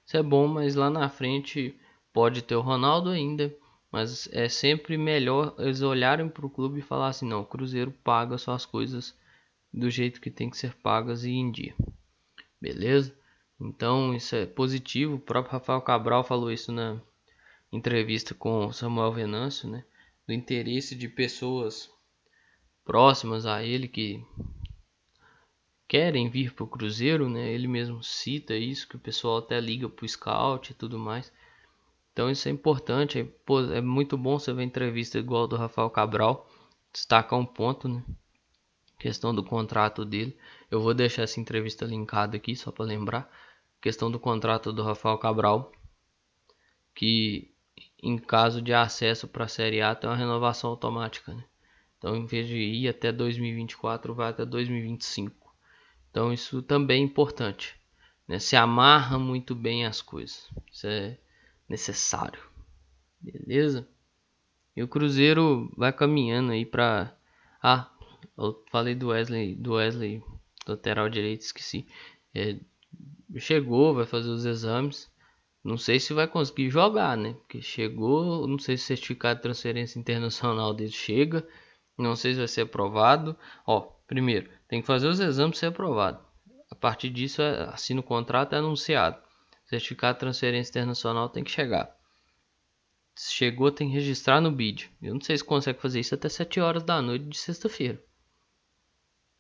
isso 0.06 0.16
é 0.16 0.22
bom, 0.22 0.48
mas 0.48 0.76
lá 0.76 0.90
na 0.90 1.10
frente 1.10 1.76
pode 2.14 2.42
ter 2.42 2.56
o 2.56 2.62
Ronaldo 2.62 3.10
ainda, 3.10 3.52
mas 3.96 4.28
é 4.34 4.50
sempre 4.50 4.98
melhor 4.98 5.56
eles 5.58 5.82
olharem 5.82 6.28
para 6.28 6.46
o 6.46 6.50
clube 6.50 6.80
e 6.80 6.82
falar 6.82 7.08
assim, 7.08 7.26
não, 7.26 7.40
o 7.40 7.46
Cruzeiro 7.46 7.92
paga 8.04 8.38
suas 8.38 8.66
coisas 8.66 9.18
do 9.74 9.90
jeito 9.90 10.20
que 10.20 10.30
tem 10.30 10.50
que 10.50 10.58
ser 10.58 10.74
pagas 10.74 11.24
e 11.24 11.32
em 11.32 11.50
dia. 11.50 11.74
Beleza? 12.60 13.18
Então 13.58 14.14
isso 14.14 14.36
é 14.36 14.46
positivo. 14.46 15.16
O 15.16 15.20
próprio 15.20 15.54
Rafael 15.54 15.80
Cabral 15.80 16.26
falou 16.26 16.52
isso 16.52 16.74
na 16.74 17.02
entrevista 17.72 18.36
com 18.36 18.70
Samuel 18.74 19.14
Venâncio, 19.14 19.70
né? 19.70 19.86
Do 20.28 20.34
interesse 20.34 20.94
de 20.94 21.08
pessoas 21.08 21.90
próximas 22.84 23.46
a 23.46 23.64
ele 23.64 23.88
que 23.88 24.22
querem 25.88 26.30
vir 26.30 26.54
para 26.54 26.66
o 26.66 26.68
Cruzeiro, 26.68 27.30
né? 27.30 27.50
Ele 27.50 27.70
mesmo 27.70 28.04
cita 28.04 28.58
isso, 28.58 28.90
que 28.90 28.98
o 28.98 29.00
pessoal 29.00 29.38
até 29.38 29.58
liga 29.58 29.88
para 29.88 30.04
o 30.04 30.10
scout 30.10 30.74
e 30.74 30.76
tudo 30.76 31.00
mais. 31.00 31.32
Então 32.16 32.32
isso 32.32 32.48
é 32.48 32.52
importante, 32.52 33.20
é, 33.20 33.24
pô, 33.46 33.60
é 33.60 33.82
muito 33.82 34.18
bom 34.18 34.40
você 34.40 34.54
ver 34.54 34.64
entrevista 34.64 35.20
igual 35.20 35.50
do 35.50 35.58
Rafael 35.58 35.90
Cabral, 35.90 36.50
destacar 36.94 37.38
um 37.38 37.46
ponto, 37.46 37.90
né? 37.90 38.02
Questão 38.98 39.36
do 39.36 39.44
contrato 39.44 40.06
dele. 40.06 40.38
Eu 40.72 40.80
vou 40.80 40.94
deixar 40.94 41.24
essa 41.24 41.42
entrevista 41.42 41.84
linkada 41.84 42.38
aqui 42.38 42.56
só 42.56 42.72
para 42.72 42.86
lembrar. 42.86 43.30
Questão 43.82 44.10
do 44.10 44.18
contrato 44.18 44.72
do 44.72 44.82
Rafael 44.82 45.18
Cabral, 45.18 45.74
que 46.96 47.52
em 48.02 48.18
caso 48.18 48.62
de 48.62 48.74
acesso 48.74 49.28
para 49.28 49.44
a 49.44 49.50
Série 49.50 49.82
A 49.82 49.94
tem 49.94 50.10
uma 50.10 50.16
renovação 50.16 50.70
automática, 50.70 51.34
né? 51.34 51.44
Então, 51.98 52.16
em 52.16 52.26
vez 52.26 52.48
de 52.48 52.56
ir 52.56 52.88
até 52.88 53.12
2024, 53.12 54.16
vai 54.16 54.30
até 54.30 54.46
2025. 54.46 55.54
Então, 56.12 56.32
isso 56.32 56.62
também 56.62 57.02
é 57.02 57.06
importante. 57.06 57.76
Né? 58.26 58.40
Se 58.40 58.56
amarra 58.56 59.20
muito 59.20 59.54
bem 59.54 59.86
as 59.86 60.02
coisas. 60.02 60.48
Isso 60.72 60.88
é 60.88 61.18
necessário. 61.68 62.42
Beleza? 63.20 63.88
E 64.76 64.84
o 64.84 64.88
Cruzeiro 64.88 65.72
vai 65.78 65.92
caminhando 65.94 66.52
aí 66.52 66.66
para. 66.66 67.16
Ah, 67.62 67.90
eu 68.38 68.64
falei 68.72 68.94
do 68.94 69.08
Wesley, 69.08 69.56
do 69.56 69.74
Wesley, 69.74 70.22
lateral 70.68 71.10
direito, 71.10 71.42
esqueci. 71.42 71.88
É, 72.34 72.58
chegou, 73.38 73.96
vai 73.96 74.06
fazer 74.06 74.30
os 74.30 74.46
exames. 74.46 75.10
Não 75.64 75.78
sei 75.78 76.00
se 76.00 76.14
vai 76.14 76.28
conseguir 76.28 76.70
jogar, 76.70 77.18
né? 77.18 77.34
Porque 77.34 77.62
chegou, 77.62 78.48
não 78.48 78.60
sei 78.60 78.78
se 78.78 78.84
o 78.84 78.88
certificado 78.88 79.38
de 79.38 79.44
transferência 79.44 79.98
internacional 79.98 80.74
dele 80.74 80.92
chega. 80.92 81.48
Não 81.98 82.16
sei 82.16 82.34
se 82.34 82.40
vai 82.40 82.48
ser 82.48 82.62
aprovado. 82.62 83.36
Ó, 83.66 83.82
primeiro, 84.06 84.50
tem 84.68 84.82
que 84.82 84.88
fazer 84.88 85.08
os 85.08 85.20
exames 85.20 85.58
ser 85.58 85.68
aprovado. 85.68 86.20
A 86.70 86.76
partir 86.76 87.10
disso, 87.10 87.42
é, 87.42 87.64
assina 87.70 88.02
o 88.02 88.04
contrato 88.04 88.54
é 88.54 88.58
anunciado. 88.58 89.18
Certificado 89.66 90.16
de 90.16 90.20
transferência 90.20 90.70
internacional 90.70 91.30
tem 91.30 91.44
que 91.44 91.52
chegar. 91.52 91.96
Se 93.16 93.34
chegou, 93.34 93.72
tem 93.72 93.88
que 93.88 93.96
registrar 93.96 94.42
no 94.42 94.52
BID. 94.52 94.92
Eu 95.02 95.14
não 95.14 95.22
sei 95.22 95.38
se 95.38 95.44
consegue 95.44 95.82
fazer 95.82 96.00
isso 96.00 96.14
até 96.14 96.30
7 96.30 96.60
horas 96.60 96.84
da 96.84 97.02
noite 97.02 97.26
de 97.26 97.38
sexta-feira. 97.38 98.04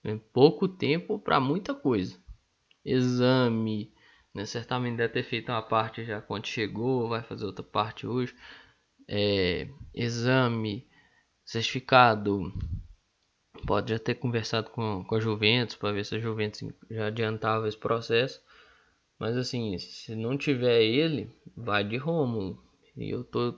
É 0.03 0.15
pouco 0.31 0.67
tempo 0.67 1.19
para 1.19 1.39
muita 1.39 1.73
coisa. 1.73 2.17
Exame, 2.83 3.91
né? 4.33 4.45
Certamente 4.45 4.97
deve 4.97 5.13
ter 5.13 5.23
feito 5.23 5.51
uma 5.51 5.61
parte 5.61 6.05
já 6.05 6.21
quando 6.21 6.45
chegou, 6.45 7.09
vai 7.09 7.23
fazer 7.23 7.45
outra 7.45 7.63
parte 7.63 8.05
hoje. 8.05 8.35
É, 9.07 9.67
exame, 9.93 10.87
certificado. 11.43 12.53
Pode 13.65 13.91
já 13.91 13.99
ter 13.99 14.15
conversado 14.15 14.69
com, 14.69 15.03
com 15.03 15.15
a 15.15 15.19
Juventus 15.19 15.75
para 15.75 15.91
ver 15.91 16.05
se 16.05 16.15
a 16.15 16.19
Juventus 16.19 16.61
já 16.89 17.07
adiantava 17.07 17.67
esse 17.67 17.77
processo. 17.77 18.41
Mas 19.19 19.37
assim, 19.37 19.77
se 19.77 20.15
não 20.15 20.37
tiver 20.37 20.81
ele, 20.81 21.31
vai 21.55 21.83
de 21.83 21.97
Rômulo. 21.97 22.61
E 22.97 23.09
eu 23.09 23.23
tô 23.23 23.57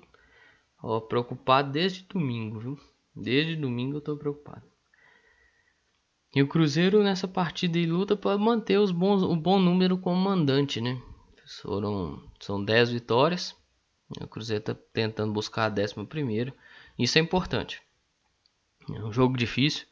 ó, 0.81 0.99
preocupado 0.99 1.71
desde 1.71 2.03
domingo, 2.03 2.59
viu? 2.59 2.79
Desde 3.15 3.55
domingo 3.55 3.97
eu 3.97 4.01
tô 4.01 4.15
preocupado. 4.15 4.63
E 6.35 6.41
o 6.41 6.47
Cruzeiro 6.47 7.03
nessa 7.03 7.27
partida 7.27 7.79
e 7.79 7.85
luta 7.85 8.15
para 8.15 8.37
manter 8.37 8.77
os 8.77 8.91
bons, 8.91 9.23
o 9.23 9.35
bom 9.35 9.59
número 9.59 9.97
como 9.97 10.17
mandante, 10.21 10.79
né? 10.79 11.01
Foram, 11.61 12.21
são 12.39 12.63
10 12.63 12.91
vitórias. 12.91 13.55
O 14.21 14.27
Cruzeiro 14.27 14.59
está 14.59 14.75
tentando 14.93 15.33
buscar 15.33 15.65
a 15.65 15.69
décima 15.69 16.05
primeira. 16.05 16.53
Isso 16.99 17.17
é 17.17 17.21
importante. 17.21 17.81
É 18.93 19.03
um 19.03 19.11
jogo 19.11 19.37
difícil. 19.37 19.87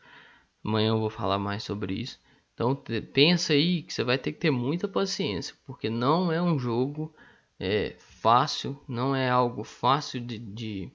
Amanhã 0.63 0.89
eu 0.89 0.99
vou 0.99 1.09
falar 1.09 1.39
mais 1.39 1.63
sobre 1.63 1.93
isso. 1.93 2.19
Então 2.55 2.73
pensa 3.13 3.51
aí 3.51 3.83
que 3.83 3.93
você 3.93 4.01
vai 4.01 4.17
ter 4.17 4.31
que 4.31 4.39
ter 4.39 4.49
muita 4.49 4.87
paciência, 4.87 5.53
porque 5.65 5.89
não 5.89 6.31
é 6.31 6.41
um 6.41 6.57
jogo 6.57 7.13
é, 7.59 7.97
fácil, 7.99 8.81
não 8.87 9.13
é 9.13 9.29
algo 9.29 9.65
fácil 9.65 10.21
de, 10.21 10.39
de, 10.39 10.89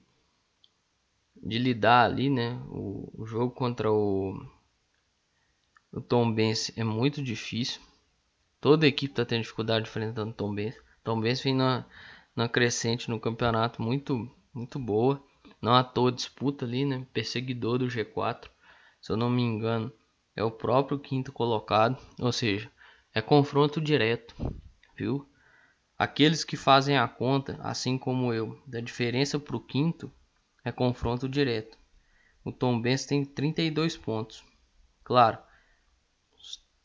de 1.35 1.59
lidar 1.59 2.05
ali, 2.05 2.31
né? 2.31 2.59
O, 2.67 3.13
o, 3.15 3.25
jogo 3.27 3.53
contra 3.53 3.91
o, 3.91 4.43
o 5.91 6.01
Tom 6.01 6.33
Benz 6.33 6.71
é 6.75 6.83
muito 6.83 7.21
difícil. 7.21 7.79
Toda 8.59 8.87
a 8.87 8.89
equipe 8.89 9.11
está 9.11 9.23
tendo 9.23 9.43
dificuldade 9.43 9.87
enfrentando 9.87 10.31
o 10.31 10.33
Tom 10.33 10.55
Benz. 10.55 10.75
Tom 11.03 11.21
Benz 11.21 11.41
vem 11.41 11.55
na, 11.55 11.85
na 12.35 12.49
crescente 12.49 13.07
no 13.07 13.19
campeonato 13.19 13.83
muito, 13.83 14.27
muito 14.51 14.79
boa. 14.79 15.23
Não 15.61 15.75
à 15.75 15.83
toa 15.83 16.11
disputa 16.11 16.65
ali, 16.65 16.85
né? 16.85 17.05
Perseguidor 17.13 17.77
do 17.77 17.87
G4. 17.87 18.49
Se 18.99 19.11
eu 19.11 19.17
não 19.17 19.29
me 19.29 19.43
engano, 19.43 19.93
é 20.35 20.43
o 20.43 20.51
próprio 20.51 20.99
quinto 20.99 21.31
colocado. 21.31 21.97
Ou 22.19 22.31
seja, 22.31 22.71
é 23.13 23.21
confronto 23.21 23.81
direto, 23.81 24.35
viu? 24.95 25.27
Aqueles 25.97 26.43
que 26.43 26.57
fazem 26.57 26.97
a 26.97 27.07
conta, 27.07 27.59
assim 27.61 27.97
como 27.97 28.33
eu, 28.33 28.59
da 28.65 28.79
diferença 28.79 29.39
para 29.39 29.55
o 29.55 29.59
quinto, 29.59 30.11
é 30.63 30.71
confronto 30.71 31.29
direto. 31.29 31.77
O 32.43 32.51
Tom 32.51 32.81
Benz 32.81 33.05
tem 33.05 33.23
32 33.23 33.97
pontos. 33.97 34.43
Claro, 35.03 35.37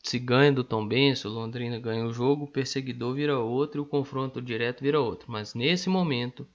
se 0.03 0.19
ganha 0.19 0.51
do 0.51 0.63
Tom 0.63 0.87
Benz, 0.87 1.25
o 1.25 1.29
Londrina 1.29 1.79
ganha 1.79 2.05
o 2.05 2.13
jogo, 2.13 2.45
o 2.45 2.51
perseguidor 2.51 3.15
vira 3.15 3.39
outro 3.39 3.81
e 3.81 3.83
o 3.83 3.85
confronto 3.85 4.41
direto 4.41 4.81
vira 4.81 5.01
outro. 5.01 5.31
Mas 5.31 5.53
nesse 5.53 5.89
momento, 5.89 6.47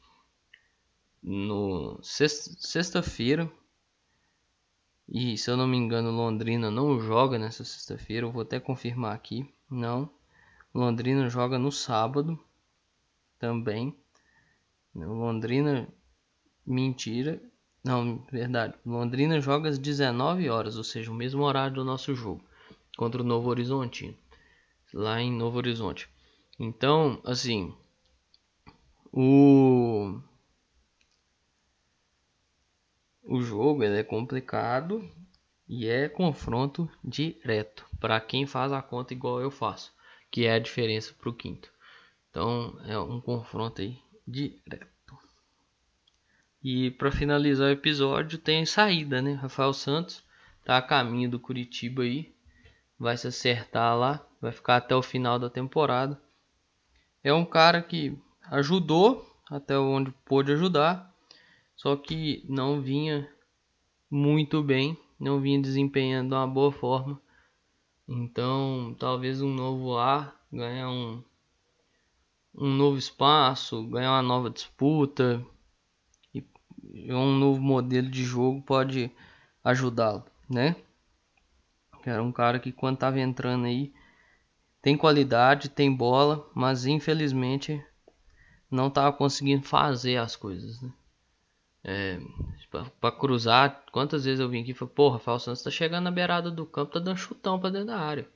no 1.23 2.01
sexta-feira. 2.03 3.51
E 5.15 5.37
se 5.37 5.51
eu 5.51 5.59
não 5.59 5.67
me 5.67 5.77
engano, 5.77 6.11
Londrina 6.11 6.71
não 6.71 6.99
joga 6.99 7.39
nessa 7.39 7.63
sexta-feira. 7.65 8.25
Eu 8.25 8.33
vou 8.33 8.41
até 8.41 8.59
confirmar 8.59 9.15
aqui. 9.15 9.47
Não. 9.71 10.09
Londrina 10.75 11.29
joga 11.29 11.59
no 11.59 11.71
sábado 11.71 12.41
também. 13.39 13.95
Londrina 14.95 15.87
mentira. 16.67 17.43
Não, 17.85 18.25
verdade. 18.33 18.75
Londrina 18.87 19.39
joga 19.39 19.69
às 19.69 19.79
19 19.79 20.49
horas, 20.49 20.79
ou 20.79 20.85
seja, 20.85 21.11
o 21.11 21.15
mesmo 21.15 21.43
horário 21.43 21.75
do 21.75 21.85
nosso 21.85 22.15
jogo 22.15 22.43
contra 22.97 23.21
o 23.21 23.25
Novo 23.25 23.51
Horizonte, 23.51 24.17
lá 24.95 25.21
em 25.21 25.31
Novo 25.31 25.59
Horizonte. 25.59 26.09
Então, 26.59 27.21
assim, 27.23 27.75
o 29.13 30.19
o 33.33 33.41
jogo 33.41 33.83
é 33.83 34.03
complicado 34.03 35.03
e 35.67 35.89
é 35.89 36.07
confronto 36.07 36.87
direto 37.03 37.87
para 37.99 38.21
quem 38.21 38.45
faz 38.45 38.73
a 38.73 38.83
conta 38.83 39.15
igual 39.15 39.41
eu 39.41 39.51
faço, 39.51 39.91
que 40.31 40.45
é 40.45 40.53
a 40.53 40.59
diferença 40.59 41.15
para 41.19 41.31
o 41.31 41.33
quinto. 41.33 41.73
Então 42.29 42.79
é 42.85 42.99
um 42.99 43.23
confronto 43.23 43.81
aí 43.81 43.99
direto. 44.29 45.17
E 46.63 46.91
para 46.91 47.11
finalizar 47.11 47.69
o 47.69 47.73
episódio 47.73 48.37
tem 48.37 48.67
saída, 48.67 49.23
né? 49.23 49.33
Rafael 49.33 49.73
Santos 49.73 50.23
tá 50.63 50.77
a 50.77 50.83
caminho 50.83 51.31
do 51.31 51.41
Curitiba 51.41 52.03
aí, 52.03 52.35
vai 52.99 53.17
se 53.17 53.29
acertar 53.29 53.97
lá, 53.97 54.23
vai 54.43 54.53
ficar 54.53 54.77
até 54.77 54.95
o 54.95 55.03
final 55.03 55.39
da 55.39 55.49
temporada. 55.49 56.21
É 57.25 57.33
um 57.33 57.47
cara 57.47 57.81
que 57.81 58.15
ajudou 58.51 59.27
até 59.51 59.79
onde 59.79 60.11
pôde 60.27 60.53
ajudar, 60.53 61.12
só 61.83 61.97
que 61.97 62.45
não 62.49 62.81
vinha 62.81 63.29
muito 64.09 64.63
bem, 64.63 64.97
não 65.19 65.41
vinha 65.41 65.61
desempenhando 65.61 66.33
uma 66.33 66.47
boa 66.47 66.71
forma. 66.71 67.21
Então, 68.07 68.95
talvez 69.01 69.43
um 69.43 69.53
novo 69.53 69.99
ar, 69.99 70.41
ganhar 70.53 70.89
um, 70.89 71.25
um 72.55 72.69
novo 72.69 72.97
espaço, 72.99 73.85
ganhar 73.89 74.13
uma 74.13 74.23
nova 74.23 74.49
disputa 74.49 75.45
e 76.33 76.47
um 77.13 77.37
novo 77.37 77.61
modelo 77.61 78.09
de 78.09 78.23
jogo 78.23 78.63
pode 78.63 79.11
ajudá-lo, 79.65 80.25
né? 80.49 80.77
era 82.05 82.23
um 82.23 82.31
cara 82.31 82.61
que 82.61 82.71
quando 82.71 82.99
tava 82.99 83.19
entrando 83.19 83.67
aí 83.67 83.93
tem 84.81 84.97
qualidade, 84.97 85.69
tem 85.69 85.93
bola, 85.93 86.49
mas 86.55 86.87
infelizmente 86.87 87.85
não 88.71 88.89
tava 88.89 89.17
conseguindo 89.17 89.65
fazer 89.65 90.19
as 90.19 90.37
coisas, 90.37 90.81
né? 90.81 90.93
É, 91.85 92.21
para 93.01 93.13
cruzar, 93.13 93.85
quantas 93.91 94.25
vezes 94.25 94.41
eu 94.41 94.49
vim 94.49 94.63
aqui 94.63 94.71
e 94.71 94.75
falei, 94.75 94.95
porra, 94.95 95.15
Rafael 95.15 95.39
Santos 95.39 95.63
tá 95.63 95.71
chegando 95.71 96.05
na 96.05 96.11
beirada 96.11 96.51
do 96.51 96.65
campo, 96.65 96.93
tá 96.93 97.01
dando 97.01 97.17
chutão 97.17 97.59
para 97.59 97.71
dentro 97.71 97.89
da 97.89 97.99
área. 97.99 98.29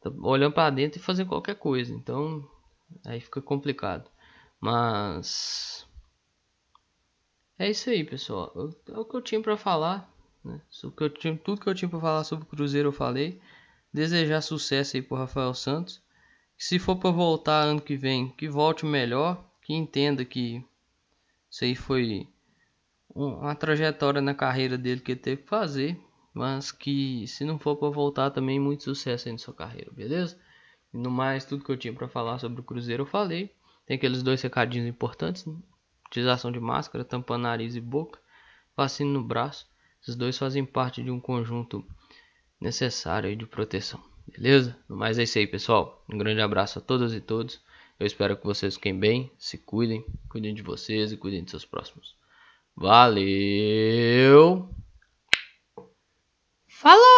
Tá 0.00 0.10
olhando 0.22 0.52
para 0.52 0.70
dentro 0.70 0.98
e 0.98 1.02
fazendo 1.02 1.28
qualquer 1.28 1.56
coisa. 1.56 1.92
Então, 1.92 2.48
aí 3.04 3.20
fica 3.20 3.42
complicado. 3.42 4.08
Mas 4.60 5.86
é 7.58 7.68
isso 7.68 7.90
aí, 7.90 8.04
pessoal. 8.04 8.52
É 8.88 8.98
o 8.98 9.04
que 9.04 9.16
eu 9.16 9.22
tinha 9.22 9.40
para 9.42 9.56
falar. 9.56 10.10
Né? 10.42 10.60
que 10.96 11.02
eu 11.02 11.10
tinha, 11.10 11.36
tudo 11.36 11.60
que 11.60 11.68
eu 11.68 11.74
tinha 11.74 11.88
para 11.88 12.00
falar 12.00 12.24
sobre 12.24 12.44
o 12.44 12.48
Cruzeiro 12.48 12.88
eu 12.88 12.92
falei. 12.92 13.40
Desejar 13.92 14.40
sucesso 14.40 14.96
aí 14.96 15.02
pro 15.02 15.18
Rafael 15.18 15.52
Santos. 15.52 16.00
Se 16.56 16.78
for 16.78 16.96
para 16.96 17.10
voltar 17.10 17.62
ano 17.64 17.80
que 17.80 17.96
vem, 17.96 18.30
que 18.30 18.48
volte 18.48 18.86
melhor. 18.86 19.44
Que 19.62 19.74
entenda 19.74 20.24
que 20.24 20.64
isso 21.50 21.64
aí 21.64 21.74
foi 21.74 22.28
uma 23.14 23.54
trajetória 23.54 24.20
na 24.20 24.34
carreira 24.34 24.78
dele 24.78 25.00
que 25.00 25.12
ele 25.12 25.20
teve 25.20 25.42
que 25.42 25.48
fazer. 25.48 26.00
Mas 26.32 26.70
que 26.70 27.26
se 27.26 27.44
não 27.44 27.58
for 27.58 27.76
para 27.76 27.90
voltar 27.90 28.30
também, 28.30 28.60
muito 28.60 28.84
sucesso 28.84 29.26
aí 29.26 29.32
na 29.32 29.38
sua 29.38 29.52
carreira, 29.52 29.90
beleza? 29.92 30.38
E 30.94 30.96
no 30.96 31.10
mais, 31.10 31.44
tudo 31.44 31.64
que 31.64 31.72
eu 31.72 31.76
tinha 31.76 31.92
para 31.92 32.08
falar 32.08 32.38
sobre 32.38 32.60
o 32.60 32.64
Cruzeiro 32.64 33.02
eu 33.02 33.06
falei. 33.06 33.52
Tem 33.84 33.96
aqueles 33.96 34.22
dois 34.22 34.40
recadinhos 34.40 34.86
importantes. 34.86 35.44
Né? 35.44 35.56
Utilização 36.06 36.52
de 36.52 36.60
máscara, 36.60 37.04
tampando 37.04 37.42
nariz 37.42 37.74
e 37.74 37.80
boca, 37.80 38.20
vacina 38.76 39.10
no 39.10 39.24
braço. 39.24 39.68
Esses 40.00 40.14
dois 40.14 40.38
fazem 40.38 40.64
parte 40.64 41.02
de 41.02 41.10
um 41.10 41.20
conjunto 41.20 41.84
necessário 42.60 43.34
de 43.34 43.46
proteção. 43.46 44.00
Beleza? 44.26 44.78
No 44.88 44.96
mais 44.96 45.18
é 45.18 45.24
isso 45.24 45.38
aí, 45.38 45.46
pessoal. 45.46 46.04
Um 46.08 46.16
grande 46.16 46.40
abraço 46.40 46.78
a 46.78 46.82
todas 46.82 47.12
e 47.12 47.20
todos. 47.20 47.60
Eu 48.00 48.06
espero 48.06 48.34
que 48.34 48.46
vocês 48.46 48.76
fiquem 48.76 48.98
bem, 48.98 49.30
se 49.38 49.58
cuidem, 49.58 50.02
cuidem 50.30 50.54
de 50.54 50.62
vocês 50.62 51.12
e 51.12 51.18
cuidem 51.18 51.44
de 51.44 51.50
seus 51.50 51.66
próximos. 51.66 52.16
Valeu! 52.74 54.70
Falou! 56.66 57.09